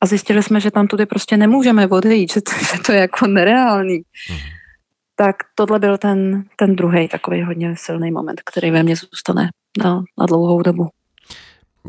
a 0.01 0.05
zjistili 0.05 0.43
jsme, 0.43 0.59
že 0.59 0.71
tam 0.71 0.87
tudy 0.87 1.05
prostě 1.05 1.37
nemůžeme 1.37 1.87
odejít, 1.87 2.33
že 2.33 2.41
to, 2.41 2.51
že 2.75 2.81
to 2.85 2.91
je 2.91 2.99
jako 2.99 3.27
nereálný. 3.27 3.95
Mm. 4.31 4.37
Tak 5.15 5.35
tohle 5.55 5.79
byl 5.79 5.97
ten, 5.97 6.43
ten 6.55 6.75
druhý 6.75 7.07
takový 7.07 7.43
hodně 7.43 7.75
silný 7.77 8.11
moment, 8.11 8.41
který 8.45 8.71
ve 8.71 8.83
mně 8.83 8.95
zůstane 8.95 9.49
na, 9.83 10.03
na 10.19 10.25
dlouhou 10.25 10.61
dobu. 10.61 10.89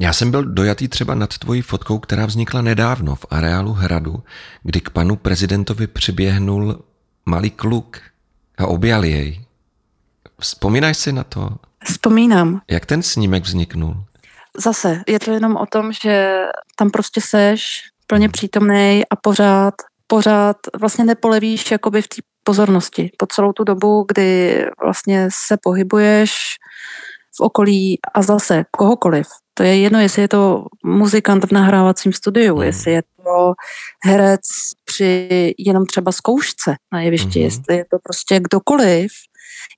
Já 0.00 0.12
jsem 0.12 0.30
byl 0.30 0.44
dojatý 0.44 0.88
třeba 0.88 1.14
nad 1.14 1.38
tvojí 1.38 1.62
fotkou, 1.62 1.98
která 1.98 2.26
vznikla 2.26 2.62
nedávno 2.62 3.14
v 3.14 3.26
areálu 3.30 3.72
hradu, 3.72 4.22
kdy 4.62 4.80
k 4.80 4.90
panu 4.90 5.16
prezidentovi 5.16 5.86
přiběhnul 5.86 6.82
malý 7.26 7.50
kluk 7.50 8.00
a 8.58 8.66
objal 8.66 9.04
jej. 9.04 9.44
Vzpomínáš 10.40 10.98
si 10.98 11.12
na 11.12 11.24
to? 11.24 11.50
Vzpomínám. 11.84 12.60
Jak 12.70 12.86
ten 12.86 13.02
snímek 13.02 13.44
vzniknul? 13.44 14.04
Zase, 14.56 15.02
je 15.08 15.18
to 15.18 15.32
jenom 15.32 15.56
o 15.56 15.66
tom, 15.66 15.92
že 15.92 16.42
tam 16.76 16.90
prostě 16.90 17.20
seš 17.20 17.80
plně 18.06 18.28
přítomný 18.28 19.02
a 19.10 19.16
pořád, 19.16 19.74
pořád 20.06 20.56
vlastně 20.80 21.04
nepolevíš 21.04 21.70
jakoby 21.70 22.02
v 22.02 22.08
té 22.08 22.16
pozornosti 22.44 23.10
po 23.16 23.26
celou 23.26 23.52
tu 23.52 23.64
dobu, 23.64 24.04
kdy 24.08 24.64
vlastně 24.82 25.28
se 25.32 25.56
pohybuješ 25.62 26.56
v 27.36 27.40
okolí 27.40 27.98
a 28.14 28.22
zase 28.22 28.64
kohokoliv 28.70 29.26
to 29.58 29.64
je 29.64 29.78
jedno, 29.78 30.00
jestli 30.00 30.22
je 30.22 30.28
to 30.28 30.66
muzikant 30.84 31.44
v 31.44 31.52
nahrávacím 31.52 32.12
studiu, 32.12 32.56
mm. 32.56 32.62
jestli 32.62 32.92
je 32.92 33.02
to 33.02 33.52
herec 34.04 34.40
při 34.84 35.54
jenom 35.58 35.86
třeba 35.86 36.12
zkoušce 36.12 36.76
na 36.92 37.00
jevišti, 37.00 37.38
mm. 37.38 37.44
jestli 37.44 37.76
je 37.76 37.84
to 37.90 37.98
prostě 37.98 38.40
kdokoliv. 38.40 39.10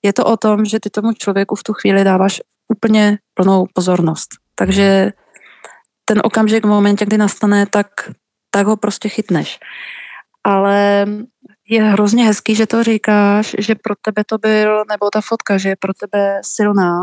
Je 0.02 0.12
to 0.12 0.24
o 0.24 0.36
tom, 0.36 0.64
že 0.64 0.80
ty 0.80 0.90
tomu 0.90 1.12
člověku 1.12 1.54
v 1.54 1.62
tu 1.62 1.72
chvíli 1.72 2.04
dáváš 2.04 2.40
úplně 2.68 3.18
plnou 3.34 3.66
pozornost. 3.74 4.28
Takže 4.54 5.12
ten 6.04 6.20
okamžik 6.24 6.64
v 6.64 6.68
momentě, 6.68 7.06
kdy 7.06 7.18
nastane, 7.18 7.66
tak, 7.66 7.88
tak 8.50 8.66
ho 8.66 8.76
prostě 8.76 9.08
chytneš. 9.08 9.58
Ale 10.44 11.06
je 11.68 11.82
hrozně 11.82 12.24
hezký, 12.24 12.54
že 12.54 12.66
to 12.66 12.84
říkáš, 12.84 13.56
že 13.58 13.74
pro 13.74 13.94
tebe 14.02 14.24
to 14.24 14.38
byl, 14.38 14.84
nebo 14.90 15.10
ta 15.12 15.20
fotka, 15.20 15.58
že 15.58 15.68
je 15.68 15.76
pro 15.76 15.92
tebe 15.94 16.40
silná. 16.44 17.00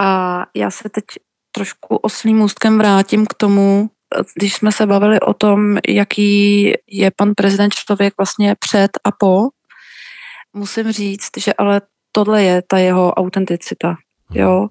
A 0.00 0.42
já 0.54 0.70
se 0.70 0.88
teď 0.88 1.04
trošku 1.56 1.96
oslým 1.96 2.36
můstkem 2.36 2.78
vrátím 2.78 3.26
k 3.26 3.34
tomu, 3.34 3.90
když 4.34 4.54
jsme 4.54 4.72
se 4.72 4.86
bavili 4.86 5.20
o 5.20 5.34
tom, 5.34 5.78
jaký 5.88 6.72
je 6.86 7.10
pan 7.16 7.32
prezident 7.36 7.74
člověk 7.74 8.14
vlastně 8.16 8.54
před 8.58 8.90
a 9.04 9.12
po, 9.12 9.48
musím 10.52 10.92
říct, 10.92 11.30
že 11.36 11.54
ale 11.54 11.80
tohle 12.12 12.42
je 12.42 12.62
ta 12.68 12.78
jeho 12.78 13.14
autenticita. 13.14 13.88
Mhm. 13.88 14.40
Jo? 14.40 14.68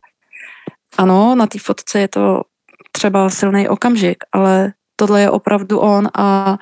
Ano, 0.97 1.35
na 1.35 1.47
té 1.47 1.59
fotce 1.59 1.99
je 1.99 2.07
to 2.07 2.41
třeba 2.91 3.29
silný 3.29 3.69
okamžik, 3.69 4.17
ale 4.31 4.73
tohle 4.95 5.21
je 5.21 5.29
opravdu 5.29 5.79
on 5.79 6.09
a 6.17 6.57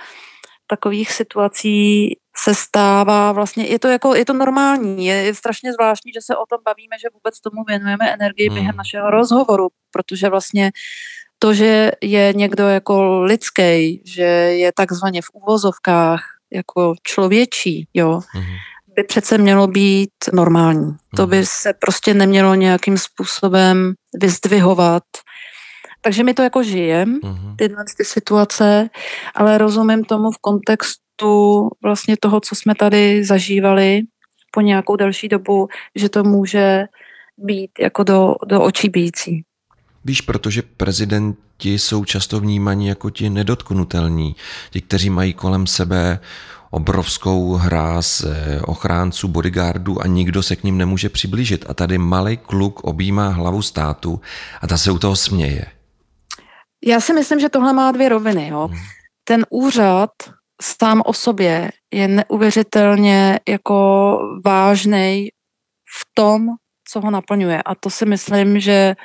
takových 0.67 1.11
situací 1.11 2.09
se 2.37 2.55
stává 2.55 3.31
vlastně, 3.31 3.65
je 3.65 3.79
to 3.79 3.87
jako, 3.87 4.15
je 4.15 4.25
to 4.25 4.33
normální, 4.33 5.05
je, 5.05 5.15
je 5.15 5.33
strašně 5.35 5.73
zvláštní, 5.73 6.11
že 6.11 6.21
se 6.21 6.35
o 6.35 6.45
tom 6.49 6.59
bavíme, 6.65 6.95
že 7.01 7.07
vůbec 7.13 7.39
tomu 7.39 7.63
věnujeme 7.63 8.13
energii 8.13 8.47
hmm. 8.47 8.55
během 8.55 8.75
našeho 8.75 9.09
rozhovoru, 9.09 9.67
protože 9.93 10.29
vlastně 10.29 10.71
to, 11.39 11.53
že 11.53 11.91
je 12.01 12.33
někdo 12.35 12.67
jako 12.67 13.21
lidský, 13.21 14.01
že 14.05 14.23
je 14.23 14.71
takzvaně 14.75 15.21
v 15.21 15.29
úvozovkách 15.33 16.23
jako 16.53 16.95
člověčí, 17.03 17.87
jo, 17.93 18.19
hmm. 18.31 18.55
by 18.95 19.03
přece 19.03 19.37
mělo 19.37 19.67
být 19.67 20.09
normální. 20.33 20.95
To 21.15 21.27
by 21.27 21.35
hmm. 21.35 21.45
se 21.45 21.73
prostě 21.73 22.13
nemělo 22.13 22.55
nějakým 22.55 22.97
způsobem 22.97 23.93
vyzdvihovat 24.21 25.03
Takže 26.05 26.23
my 26.23 26.33
to 26.33 26.43
jako 26.43 26.63
žijem, 26.63 27.19
uh-huh. 27.19 27.55
tyhle 27.55 27.83
ty 27.97 28.05
situace, 28.05 28.89
ale 29.35 29.57
rozumím 29.57 30.03
tomu 30.03 30.31
v 30.31 30.37
kontextu 30.37 31.69
vlastně 31.83 32.15
toho, 32.19 32.39
co 32.39 32.55
jsme 32.55 32.75
tady 32.75 33.23
zažívali 33.23 34.01
po 34.51 34.61
nějakou 34.61 34.95
další 34.95 35.27
dobu, 35.27 35.67
že 35.95 36.09
to 36.09 36.23
může 36.23 36.85
být 37.37 37.71
jako 37.79 38.03
do, 38.03 38.35
do 38.47 38.61
očí 38.61 38.89
bíjící. 38.89 39.43
Víš, 40.05 40.21
protože 40.21 40.61
prezidenti 40.61 41.79
jsou 41.79 42.05
často 42.05 42.39
vnímaní 42.39 42.87
jako 42.87 43.09
ti 43.09 43.29
nedotknutelní, 43.29 44.35
ti, 44.69 44.81
kteří 44.81 45.09
mají 45.09 45.33
kolem 45.33 45.67
sebe 45.67 46.19
obrovskou 46.69 47.53
hráz 47.53 48.25
ochránců, 48.61 49.27
bodyguardů 49.27 50.01
a 50.01 50.07
nikdo 50.07 50.43
se 50.43 50.55
k 50.55 50.63
ním 50.63 50.77
nemůže 50.77 51.09
přiblížit. 51.09 51.65
A 51.69 51.73
tady 51.73 51.97
malý 51.97 52.37
kluk 52.37 52.79
objímá 52.83 53.29
hlavu 53.29 53.61
státu 53.61 54.21
a 54.61 54.67
ta 54.67 54.77
se 54.77 54.91
u 54.91 54.99
toho 54.99 55.15
směje. 55.15 55.65
Já 56.85 56.99
si 56.99 57.13
myslím, 57.13 57.39
že 57.39 57.49
tohle 57.49 57.73
má 57.73 57.91
dvě 57.91 58.09
roviny. 58.09 58.47
Jo. 58.47 58.67
Hmm. 58.67 58.79
Ten 59.23 59.45
úřad 59.49 60.09
sám 60.61 61.01
o 61.05 61.13
sobě 61.13 61.71
je 61.93 62.07
neuvěřitelně 62.07 63.39
jako 63.49 64.17
vážný 64.45 65.29
v 65.99 66.05
tom, 66.13 66.47
co 66.87 67.01
ho 67.01 67.11
naplňuje. 67.11 67.63
A 67.63 67.75
to 67.75 67.89
si 67.89 68.05
myslím, 68.05 68.59
že 68.59 68.95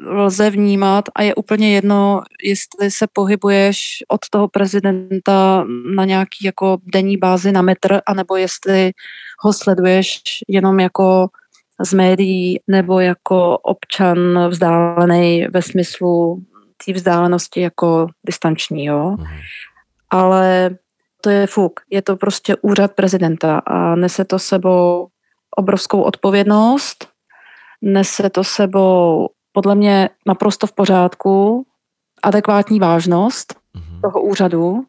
lze 0.00 0.50
vnímat 0.50 1.04
a 1.14 1.22
je 1.22 1.34
úplně 1.34 1.74
jedno, 1.74 2.22
jestli 2.42 2.90
se 2.90 3.06
pohybuješ 3.12 4.04
od 4.08 4.20
toho 4.30 4.48
prezidenta 4.48 5.64
na 5.94 6.04
nějaký 6.04 6.44
jako 6.44 6.78
denní 6.92 7.16
bázi 7.16 7.52
na 7.52 7.62
metr, 7.62 8.00
anebo 8.06 8.36
jestli 8.36 8.92
ho 9.40 9.52
sleduješ 9.52 10.20
jenom 10.48 10.80
jako 10.80 11.28
z 11.84 11.92
médií 11.92 12.60
nebo 12.66 13.00
jako 13.00 13.58
občan 13.58 14.48
vzdálený 14.48 15.46
ve 15.50 15.62
smyslu 15.62 16.42
té 16.86 16.92
vzdálenosti 16.92 17.60
jako 17.60 18.06
distanční, 18.26 18.84
jo. 18.84 19.16
Mhm. 19.18 19.26
Ale 20.10 20.70
to 21.20 21.30
je 21.30 21.46
fuk. 21.46 21.80
Je 21.90 22.02
to 22.02 22.16
prostě 22.16 22.56
úřad 22.56 22.92
prezidenta 22.92 23.58
a 23.58 23.94
nese 23.94 24.24
to 24.24 24.38
sebou 24.38 25.08
obrovskou 25.56 26.02
odpovědnost, 26.02 27.08
nese 27.82 28.30
to 28.30 28.44
sebou 28.44 29.28
podle 29.52 29.74
mě 29.74 30.10
naprosto 30.26 30.66
v 30.66 30.72
pořádku, 30.72 31.66
adekvátní 32.22 32.80
vážnost 32.80 33.54
mm-hmm. 33.54 34.00
toho 34.00 34.22
úřadu 34.22 34.84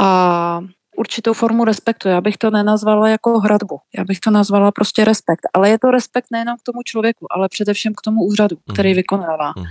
a 0.00 0.60
určitou 0.96 1.32
formu 1.32 1.64
respektu. 1.64 2.08
Já 2.08 2.20
bych 2.20 2.36
to 2.36 2.50
nenazvala 2.50 3.08
jako 3.08 3.38
hradbu, 3.38 3.78
já 3.96 4.04
bych 4.04 4.20
to 4.20 4.30
nazvala 4.30 4.72
prostě 4.72 5.04
respekt. 5.04 5.40
Ale 5.54 5.70
je 5.70 5.78
to 5.78 5.90
respekt 5.90 6.26
nejenom 6.32 6.56
k 6.56 6.62
tomu 6.62 6.82
člověku, 6.84 7.26
ale 7.30 7.48
především 7.48 7.92
k 7.94 8.00
tomu 8.00 8.24
úřadu, 8.24 8.56
který 8.72 8.92
mm-hmm. 8.92 8.96
vykonává. 8.96 9.52
Mm-hmm. 9.52 9.66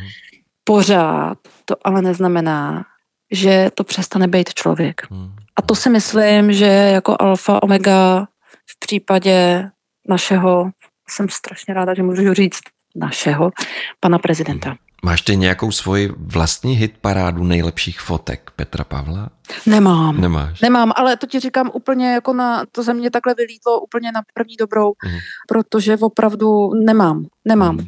Pořád 0.64 1.38
to 1.66 1.76
ale 1.84 2.02
neznamená, 2.02 2.86
že 3.32 3.72
to 3.76 3.84
přestane 3.84 4.28
být 4.28 4.54
člověk. 4.54 5.02
Mm-hmm. 5.02 5.32
A 5.56 5.62
to 5.62 5.76
si 5.76 5.90
myslím, 5.90 6.54
že 6.54 6.66
jako 6.66 7.16
alfa 7.20 7.64
omega 7.64 8.28
v 8.70 8.80
případě 8.80 9.70
našeho, 10.10 10.72
jsem 11.10 11.30
strašně 11.30 11.74
ráda, 11.74 11.94
že 11.94 12.04
můžu 12.04 12.34
říct, 12.34 12.60
našeho 12.96 13.52
pana 14.00 14.20
prezidenta. 14.20 14.76
Máš 15.06 15.22
ty 15.22 15.36
nějakou 15.36 15.72
svoji 15.72 16.12
vlastní 16.18 16.74
hit 16.74 16.94
parádu 17.02 17.44
nejlepších 17.44 18.02
fotek 18.02 18.52
Petra 18.56 18.84
Pavla? 18.84 19.30
Nemám. 19.66 20.22
Nemáš? 20.22 20.62
Nemám, 20.62 20.92
ale 20.96 21.18
to 21.18 21.28
ti 21.28 21.40
říkám 21.40 21.72
úplně 21.74 22.14
jako 22.14 22.34
na, 22.34 22.66
to 22.72 22.84
ze 22.84 22.94
mě 22.94 23.12
takhle 23.12 23.34
vylítlo 23.38 23.82
úplně 23.82 24.12
na 24.12 24.22
první 24.34 24.56
dobrou, 24.56 24.94
mm. 25.06 25.18
protože 25.48 25.98
opravdu 25.98 26.74
nemám, 26.74 27.26
nemám. 27.46 27.76
Mm. 27.76 27.86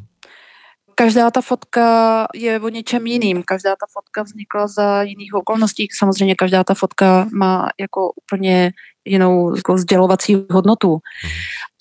Každá 0.96 1.32
ta 1.32 1.42
fotka 1.42 2.28
je 2.36 2.60
o 2.60 2.70
něčem 2.70 3.08
jiným, 3.08 3.44
každá 3.44 3.70
ta 3.70 3.86
fotka 3.94 4.24
vznikla 4.24 4.68
za 4.68 5.04
jiných 5.04 5.34
okolností, 5.34 5.88
samozřejmě 5.92 6.36
každá 6.36 6.64
ta 6.64 6.74
fotka 6.74 7.28
má 7.34 7.70
jako 7.80 8.12
úplně 8.12 8.72
jinou 9.06 9.56
jako 9.56 9.78
sdělovací 9.78 10.46
hodnotu. 10.52 10.92
Mm. 10.92 11.30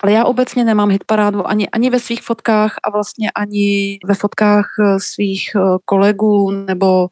Ale 0.03 0.13
já 0.13 0.25
obecně 0.25 0.65
nemám 0.65 0.91
hitparádu 0.91 1.47
ani, 1.49 1.69
ani 1.69 1.91
ve 1.91 2.01
svých 2.01 2.23
fotkách 2.23 2.77
a 2.83 2.91
vlastně 2.91 3.31
ani 3.31 3.99
ve 4.05 4.15
fotkách 4.15 4.67
eh, 4.81 5.01
svých 5.01 5.51
eh, 5.57 5.61
kolegů 5.85 6.51
nebo 6.51 7.09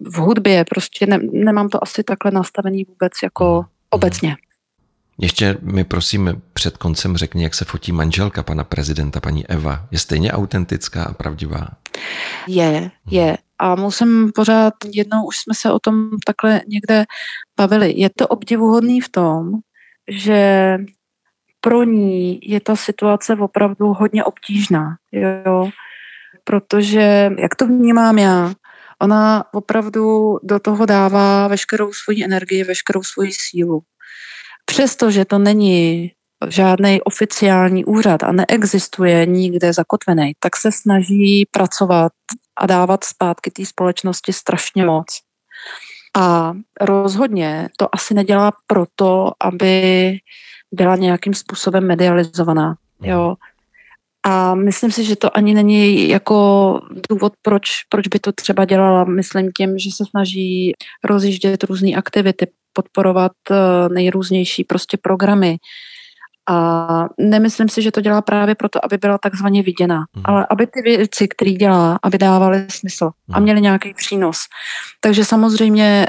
v 0.00 0.16
hudbě. 0.16 0.64
Prostě 0.70 1.06
ne, 1.06 1.18
nemám 1.32 1.68
to 1.68 1.82
asi 1.82 2.04
takhle 2.04 2.30
nastavený 2.30 2.84
vůbec 2.84 3.12
jako 3.22 3.64
obecně. 3.90 4.36
Ještě 5.18 5.56
mi 5.60 5.84
prosím 5.84 6.42
před 6.52 6.76
koncem 6.76 7.16
řekni, 7.16 7.42
jak 7.42 7.54
se 7.54 7.64
fotí 7.64 7.92
manželka 7.92 8.42
pana 8.42 8.64
prezidenta, 8.64 9.20
paní 9.20 9.46
Eva. 9.46 9.86
Je 9.90 9.98
stejně 9.98 10.32
autentická 10.32 11.04
a 11.04 11.14
pravdivá? 11.14 11.68
Je, 12.48 12.90
je. 13.10 13.38
A 13.58 13.74
musím 13.74 14.32
pořád, 14.34 14.74
jednou 14.92 15.26
už 15.26 15.38
jsme 15.38 15.54
se 15.54 15.72
o 15.72 15.78
tom 15.78 16.10
takhle 16.26 16.60
někde 16.68 17.04
bavili. 17.56 17.94
Je 17.96 18.10
to 18.10 18.28
obdivuhodný 18.28 19.00
v 19.00 19.08
tom, 19.08 19.52
že 20.08 20.78
pro 21.64 21.84
ní 21.84 22.40
je 22.42 22.60
ta 22.60 22.76
situace 22.76 23.36
opravdu 23.36 23.86
hodně 23.86 24.24
obtížná, 24.24 24.96
jo? 25.12 25.70
protože, 26.44 27.30
jak 27.38 27.54
to 27.54 27.66
vnímám 27.66 28.18
já, 28.18 28.52
ona 29.02 29.44
opravdu 29.52 30.36
do 30.42 30.58
toho 30.58 30.86
dává 30.86 31.48
veškerou 31.48 31.92
svoji 31.92 32.24
energii, 32.24 32.64
veškerou 32.64 33.02
svoji 33.02 33.32
sílu. 33.32 33.82
Přestože 34.64 35.24
to 35.24 35.38
není 35.38 36.10
žádný 36.48 37.02
oficiální 37.02 37.84
úřad 37.84 38.22
a 38.22 38.32
neexistuje 38.32 39.26
nikde 39.26 39.72
zakotvený, 39.72 40.32
tak 40.38 40.56
se 40.56 40.72
snaží 40.72 41.48
pracovat 41.50 42.12
a 42.56 42.66
dávat 42.66 43.04
zpátky 43.04 43.50
té 43.50 43.66
společnosti 43.66 44.32
strašně 44.32 44.84
moc. 44.84 45.06
A 46.16 46.52
rozhodně 46.80 47.68
to 47.76 47.94
asi 47.94 48.14
nedělá 48.14 48.52
proto, 48.66 49.32
aby 49.40 50.18
byla 50.74 50.96
nějakým 50.96 51.34
způsobem 51.34 51.86
medializovaná. 51.86 52.76
Mhm. 53.00 53.10
Jo. 53.10 53.34
A 54.26 54.54
myslím 54.54 54.92
si, 54.92 55.04
že 55.04 55.16
to 55.16 55.36
ani 55.36 55.54
není 55.54 56.08
jako 56.08 56.80
důvod, 57.10 57.32
proč, 57.42 57.68
proč 57.88 58.08
by 58.08 58.18
to 58.18 58.32
třeba 58.32 58.64
dělala. 58.64 59.04
Myslím 59.04 59.52
tím, 59.56 59.78
že 59.78 59.90
se 59.96 60.04
snaží 60.10 60.72
rozjíždět 61.04 61.64
různé 61.64 61.90
aktivity, 61.90 62.46
podporovat 62.72 63.32
eh, 63.50 63.54
nejrůznější 63.88 64.64
prostě 64.64 64.96
programy. 64.96 65.56
A 66.48 67.06
nemyslím 67.18 67.68
si, 67.68 67.82
že 67.82 67.90
to 67.90 68.00
dělá 68.00 68.22
právě 68.22 68.54
proto, 68.54 68.84
aby 68.84 68.98
byla 68.98 69.18
takzvaně 69.18 69.62
viděna, 69.62 70.04
mm. 70.16 70.22
ale 70.24 70.46
aby 70.50 70.66
ty 70.66 70.82
věci, 70.82 71.28
které 71.28 71.50
dělá, 71.50 71.98
aby 72.02 72.18
dávaly 72.18 72.66
smysl 72.68 73.04
mm. 73.04 73.34
a 73.34 73.38
mhm. 73.38 73.42
měly 73.42 73.60
nějaký 73.60 73.94
přínos. 73.94 74.38
Takže 75.00 75.24
samozřejmě 75.24 76.06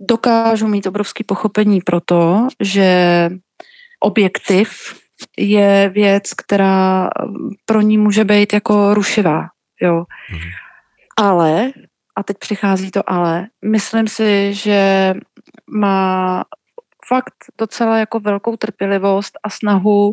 dokážu 0.00 0.68
mít 0.68 0.86
obrovský 0.86 1.24
pochopení 1.24 1.80
pro 1.80 2.00
to, 2.00 2.48
že 2.60 3.30
objektiv 4.00 4.70
je 5.38 5.88
věc, 5.94 6.34
která 6.34 7.10
pro 7.64 7.80
ní 7.80 7.98
může 7.98 8.24
být 8.24 8.52
jako 8.52 8.94
rušivá. 8.94 9.46
Jo. 9.80 10.04
Mm. 10.32 10.38
Ale, 11.16 11.72
a 12.16 12.22
teď 12.22 12.36
přichází 12.38 12.90
to 12.90 13.10
ale, 13.10 13.46
myslím 13.64 14.08
si, 14.08 14.54
že 14.54 15.14
má 15.70 16.44
fakt 17.08 17.34
docela 17.58 17.98
jako 17.98 18.20
velkou 18.20 18.56
trpělivost 18.56 19.38
a 19.42 19.50
snahu 19.50 20.12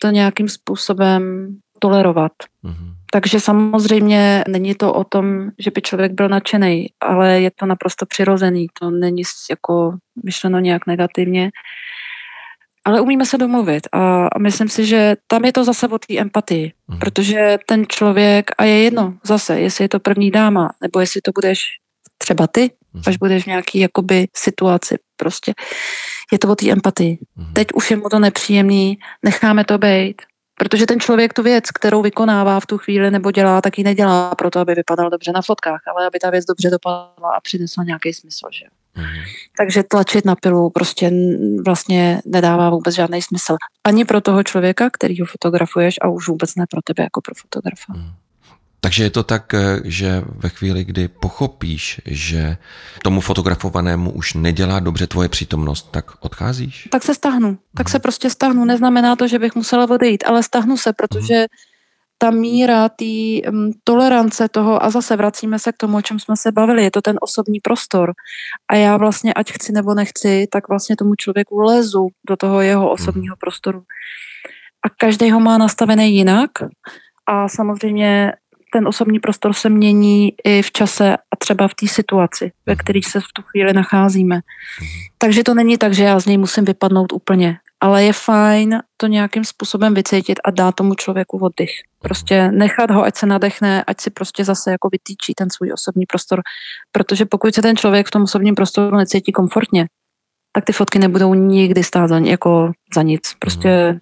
to 0.00 0.10
nějakým 0.10 0.48
způsobem 0.48 1.48
tolerovat. 1.78 2.32
Mm-hmm. 2.64 2.94
Takže 3.12 3.40
samozřejmě 3.40 4.44
není 4.48 4.74
to 4.74 4.94
o 4.94 5.04
tom, 5.04 5.50
že 5.58 5.70
by 5.70 5.82
člověk 5.82 6.12
byl 6.12 6.28
nadšený, 6.28 6.86
ale 7.00 7.40
je 7.40 7.50
to 7.50 7.66
naprosto 7.66 8.06
přirozený. 8.06 8.66
To 8.80 8.90
není 8.90 9.22
jako 9.50 9.96
myšleno 10.24 10.58
nějak 10.58 10.86
negativně 10.86 11.50
ale 12.88 13.00
umíme 13.00 13.26
se 13.26 13.38
domluvit 13.38 13.88
a, 13.92 14.26
a 14.26 14.38
myslím 14.38 14.68
si, 14.68 14.86
že 14.86 15.16
tam 15.26 15.44
je 15.44 15.52
to 15.52 15.64
zase 15.64 15.88
o 15.88 15.98
té 15.98 16.18
empatii, 16.18 16.72
mm. 16.88 16.98
protože 16.98 17.58
ten 17.66 17.84
člověk, 17.88 18.50
a 18.58 18.64
je 18.64 18.82
jedno 18.82 19.14
zase, 19.24 19.60
jestli 19.60 19.84
je 19.84 19.88
to 19.88 20.00
první 20.00 20.30
dáma, 20.30 20.70
nebo 20.82 21.00
jestli 21.00 21.20
to 21.20 21.30
budeš 21.34 21.64
třeba 22.18 22.46
ty, 22.46 22.70
mm. 22.92 23.02
až 23.06 23.16
budeš 23.16 23.42
v 23.44 23.46
nějaký 23.46 23.78
jakoby 23.78 24.26
situaci 24.36 24.96
prostě. 25.16 25.54
Je 26.32 26.38
to 26.38 26.48
o 26.48 26.54
té 26.54 26.70
empatii. 26.70 27.18
Mm. 27.36 27.52
Teď 27.52 27.68
už 27.74 27.90
je 27.90 27.96
mu 27.96 28.08
to 28.08 28.18
nepříjemný, 28.18 28.98
necháme 29.22 29.64
to 29.64 29.78
být, 29.78 30.22
Protože 30.60 30.86
ten 30.86 31.00
člověk 31.00 31.32
tu 31.32 31.42
věc, 31.42 31.70
kterou 31.70 32.02
vykonává 32.02 32.60
v 32.60 32.66
tu 32.66 32.78
chvíli 32.78 33.10
nebo 33.10 33.30
dělá, 33.30 33.60
tak 33.60 33.78
ji 33.78 33.84
nedělá 33.84 34.34
proto, 34.34 34.60
aby 34.60 34.74
vypadal 34.74 35.10
dobře 35.10 35.32
na 35.32 35.42
fotkách, 35.42 35.80
ale 35.86 36.06
aby 36.06 36.18
ta 36.18 36.30
věc 36.30 36.44
dobře 36.44 36.70
dopadla 36.70 37.36
a 37.36 37.40
přinesla 37.40 37.84
nějaký 37.84 38.12
smysl. 38.12 38.46
Že? 38.52 38.64
Mm. 38.64 38.77
Takže 39.58 39.82
tlačit 39.82 40.24
na 40.24 40.34
pilu 40.36 40.70
prostě 40.70 41.12
vlastně 41.64 42.20
nedává 42.26 42.70
vůbec 42.70 42.94
žádný 42.94 43.22
smysl. 43.22 43.56
Ani 43.84 44.04
pro 44.04 44.20
toho 44.20 44.42
člověka, 44.42 44.90
který 44.92 45.20
ho 45.20 45.26
fotografuješ 45.26 45.94
a 46.02 46.08
už 46.08 46.28
vůbec 46.28 46.54
ne 46.54 46.64
pro 46.70 46.82
tebe 46.82 47.02
jako 47.02 47.20
pro 47.20 47.34
fotografa. 47.34 47.92
Mm. 47.92 48.12
Takže 48.80 49.02
je 49.04 49.10
to 49.10 49.22
tak, 49.22 49.54
eh, 49.54 49.80
že 49.84 50.22
ve 50.26 50.48
chvíli, 50.48 50.84
kdy 50.84 51.08
pochopíš, 51.08 52.00
že 52.06 52.56
tomu 53.02 53.20
fotografovanému 53.20 54.10
už 54.10 54.34
nedělá 54.34 54.80
dobře 54.80 55.06
tvoje 55.06 55.28
přítomnost, 55.28 55.88
tak 55.90 56.04
odcházíš? 56.20 56.88
Tak 56.92 57.02
se 57.02 57.14
stahnu. 57.14 57.58
Tak 57.74 57.86
hmm. 57.86 57.92
se 57.92 57.98
prostě 57.98 58.30
stahnu. 58.30 58.64
Neznamená 58.64 59.16
to, 59.16 59.28
že 59.28 59.38
bych 59.38 59.54
musela 59.54 59.90
odejít, 59.90 60.24
ale 60.26 60.42
stahnu 60.42 60.76
se, 60.76 60.92
protože 60.92 61.46
ta 62.18 62.30
míra 62.30 62.88
té 62.88 63.04
um, 63.48 63.72
tolerance 63.84 64.48
toho, 64.48 64.84
a 64.84 64.90
zase 64.90 65.16
vracíme 65.16 65.58
se 65.58 65.72
k 65.72 65.76
tomu, 65.76 65.96
o 65.96 66.02
čem 66.02 66.18
jsme 66.18 66.36
se 66.36 66.52
bavili, 66.52 66.84
je 66.84 66.90
to 66.90 67.02
ten 67.02 67.16
osobní 67.20 67.60
prostor. 67.60 68.12
A 68.68 68.74
já 68.74 68.96
vlastně, 68.96 69.34
ať 69.34 69.52
chci 69.52 69.72
nebo 69.72 69.94
nechci, 69.94 70.46
tak 70.50 70.68
vlastně 70.68 70.96
tomu 70.96 71.14
člověku 71.14 71.58
lezu 71.58 72.08
do 72.28 72.36
toho 72.36 72.60
jeho 72.60 72.90
osobního 72.90 73.36
prostoru. 73.36 73.82
A 74.86 74.88
každý 74.88 75.30
ho 75.30 75.40
má 75.40 75.58
nastavený 75.58 76.16
jinak. 76.16 76.50
A 77.26 77.48
samozřejmě 77.48 78.32
ten 78.72 78.88
osobní 78.88 79.20
prostor 79.20 79.52
se 79.52 79.68
mění 79.68 80.32
i 80.44 80.62
v 80.62 80.72
čase 80.72 81.16
a 81.16 81.36
třeba 81.38 81.68
v 81.68 81.74
té 81.74 81.88
situaci, 81.88 82.52
ve 82.66 82.76
které 82.76 83.00
se 83.02 83.20
v 83.20 83.32
tu 83.32 83.42
chvíli 83.42 83.72
nacházíme. 83.72 84.40
Takže 85.18 85.44
to 85.44 85.54
není 85.54 85.78
tak, 85.78 85.94
že 85.94 86.04
já 86.04 86.20
z 86.20 86.26
něj 86.26 86.38
musím 86.38 86.64
vypadnout 86.64 87.12
úplně 87.12 87.58
ale 87.80 88.04
je 88.04 88.12
fajn 88.12 88.78
to 88.96 89.06
nějakým 89.06 89.44
způsobem 89.44 89.94
vycítit 89.94 90.38
a 90.44 90.50
dát 90.50 90.74
tomu 90.74 90.94
člověku 90.94 91.38
oddych. 91.38 91.70
Prostě 91.98 92.50
nechat 92.50 92.90
ho, 92.90 93.04
ať 93.04 93.16
se 93.16 93.26
nadechne, 93.26 93.84
ať 93.84 94.00
si 94.00 94.10
prostě 94.10 94.44
zase 94.44 94.70
jako 94.70 94.88
vytýčí 94.88 95.34
ten 95.34 95.50
svůj 95.50 95.72
osobní 95.72 96.06
prostor. 96.06 96.42
Protože 96.92 97.24
pokud 97.24 97.54
se 97.54 97.62
ten 97.62 97.76
člověk 97.76 98.06
v 98.06 98.10
tom 98.10 98.22
osobním 98.22 98.54
prostoru 98.54 98.96
necítí 98.96 99.32
komfortně, 99.32 99.86
tak 100.52 100.64
ty 100.64 100.72
fotky 100.72 100.98
nebudou 100.98 101.34
nikdy 101.34 101.84
stát 101.84 102.08
za, 102.08 102.18
jako 102.18 102.72
za 102.94 103.02
nic. 103.02 103.34
Prostě 103.38 104.00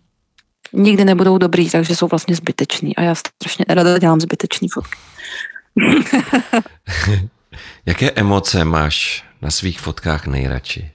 mm. 0.73 0.83
nikdy 0.83 1.05
nebudou 1.05 1.39
dobrý, 1.39 1.71
takže 1.71 1.97
jsou 1.97 2.07
vlastně 2.07 2.37
zbytečný. 2.37 2.97
A 2.97 3.03
já 3.03 3.15
strašně 3.15 3.65
ráda 3.69 3.99
dělám 3.99 4.21
zbytečný 4.21 4.69
fotky. 4.69 4.99
Jaké 7.87 8.11
emoce 8.11 8.65
máš 8.65 9.25
na 9.43 9.51
svých 9.51 9.81
fotkách 9.81 10.27
nejradši? 10.27 10.91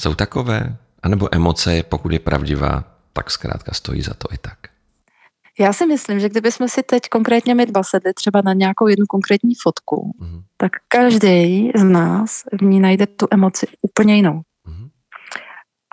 Jsou 0.00 0.14
takové? 0.14 0.76
A 1.02 1.08
nebo 1.08 1.34
emoce, 1.34 1.82
pokud 1.82 2.12
je 2.12 2.18
pravdivá, 2.18 2.84
tak 3.12 3.30
zkrátka 3.30 3.74
stojí 3.74 4.02
za 4.02 4.14
to 4.14 4.28
i 4.32 4.38
tak. 4.38 4.58
Já 5.60 5.72
si 5.72 5.86
myslím, 5.86 6.20
že 6.20 6.28
kdybychom 6.28 6.68
si 6.68 6.82
teď 6.82 7.02
konkrétně 7.10 7.54
my 7.54 7.66
dva 7.66 7.82
sedli 7.82 8.14
třeba 8.14 8.42
na 8.44 8.52
nějakou 8.52 8.86
jednu 8.86 9.06
konkrétní 9.06 9.54
fotku, 9.62 10.12
mm-hmm. 10.20 10.42
tak 10.56 10.72
každý 10.88 11.70
z 11.74 11.84
nás 11.84 12.42
v 12.52 12.62
ní 12.62 12.80
najde 12.80 13.06
tu 13.06 13.26
emoci 13.30 13.66
úplně 13.82 14.16
jinou. 14.16 14.40
Mm-hmm. 14.68 14.88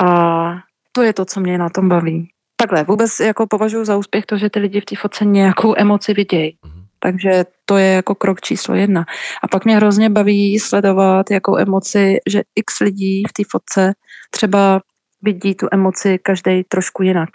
A 0.08 0.52
to 0.92 1.02
je 1.02 1.14
to, 1.14 1.26
co 1.26 1.40
mě 1.40 1.58
na 1.58 1.70
tom 1.70 1.90
baví. 1.90 2.30
Takhle, 2.56 2.84
vůbec 2.84 3.20
jako 3.20 3.48
považuji 3.48 3.86
za 3.86 3.98
úspěch 3.98 4.26
to, 4.26 4.38
že 4.38 4.50
ty 4.50 4.60
lidi 4.60 4.82
v 4.82 4.86
té 4.86 4.96
fotce 4.96 5.26
nějakou 5.26 5.74
emoci 5.78 6.14
vidějí. 6.14 6.52
Mm-hmm. 6.52 6.86
Takže 7.00 7.46
to 7.66 7.78
je 7.78 7.88
jako 7.88 8.16
krok 8.16 8.42
číslo 8.42 8.76
jedna. 8.76 9.06
A 9.44 9.48
pak 9.48 9.66
mě 9.66 9.76
hrozně 9.76 10.10
baví 10.10 10.60
sledovat 10.60 11.32
jakou 11.32 11.58
emoci, 11.58 12.18
že 12.30 12.42
x 12.56 12.80
lidí 12.80 13.24
v 13.30 13.34
té 13.34 13.44
fotce 13.52 13.94
třeba 14.30 14.82
vidí 15.22 15.56
tu 15.56 15.68
emoci 15.72 16.20
každý 16.24 16.64
trošku 16.64 17.04
jinak. 17.04 17.30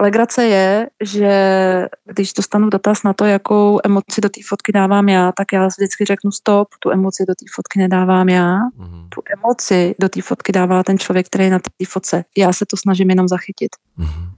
Legrace 0.00 0.44
je, 0.44 0.86
že 1.02 1.32
když 2.04 2.32
dostanu 2.32 2.70
dotaz 2.70 3.02
na 3.02 3.12
to, 3.12 3.24
jakou 3.24 3.80
emoci 3.84 4.20
do 4.20 4.28
té 4.28 4.40
fotky 4.48 4.72
dávám 4.72 5.08
já, 5.08 5.32
tak 5.32 5.52
já 5.52 5.66
vždycky 5.66 6.04
řeknu 6.04 6.32
stop, 6.32 6.68
tu 6.78 6.90
emoci 6.90 7.24
do 7.28 7.34
té 7.34 7.44
fotky 7.54 7.78
nedávám 7.78 8.28
já, 8.28 8.58
mm-hmm. 8.58 9.08
tu 9.08 9.22
emoci 9.38 9.94
do 9.98 10.08
té 10.08 10.22
fotky 10.22 10.52
dává 10.52 10.82
ten 10.82 10.98
člověk, 10.98 11.26
který 11.26 11.44
je 11.44 11.50
na 11.50 11.58
té 11.58 11.86
fotce. 11.88 12.24
Já 12.36 12.52
se 12.52 12.66
to 12.66 12.76
snažím 12.76 13.10
jenom 13.10 13.28
zachytit. 13.28 13.70
Mm-hmm. 13.98 14.30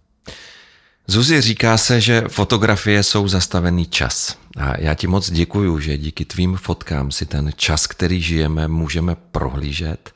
Zuzi, 1.07 1.41
říká 1.41 1.79
se, 1.79 2.01
že 2.01 2.23
fotografie 2.29 3.03
jsou 3.03 3.29
zastavený 3.29 3.87
čas. 3.87 4.39
A 4.57 4.81
já 4.81 4.95
ti 4.95 5.07
moc 5.07 5.31
děkuju, 5.31 5.81
že 5.81 5.99
díky 5.99 6.25
tvým 6.25 6.57
fotkám 6.57 7.11
si 7.11 7.27
ten 7.27 7.51
čas, 7.57 7.87
který 7.87 8.23
žijeme, 8.23 8.69
můžeme 8.69 9.15
prohlížet 9.15 10.11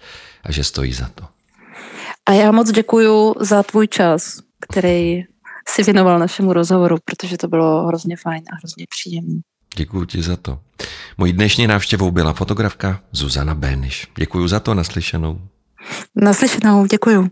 a 0.45 0.53
že 0.53 0.65
stojí 0.65 0.93
za 0.93 1.09
to. 1.15 1.25
A 2.31 2.33
já 2.33 2.53
moc 2.53 2.71
děkuju 2.71 3.35
za 3.41 3.63
tvůj 3.63 3.89
čas, 3.89 4.41
který 4.61 5.23
si 5.69 5.83
věnoval 5.83 6.19
našemu 6.19 6.53
rozhovoru, 6.53 6.97
protože 7.05 7.37
to 7.37 7.49
bylo 7.49 7.87
hrozně 7.87 8.17
fajn 8.17 8.43
a 8.53 8.57
hrozně 8.57 8.85
příjemný. 8.89 9.41
Děkuji 9.77 10.05
ti 10.05 10.23
za 10.23 10.37
to. 10.37 10.59
Mojí 11.19 11.33
dnešní 11.33 11.67
návštěvou 11.67 12.11
byla 12.11 12.33
fotografka 12.33 13.01
Zuzana 13.13 13.55
Béniš. 13.55 14.07
Děkuji 14.19 14.49
za 14.49 14.61
to, 14.61 14.75
naslyšenou. 14.75 15.41
Naslyšenou, 16.17 16.87
děkuji. 16.87 17.31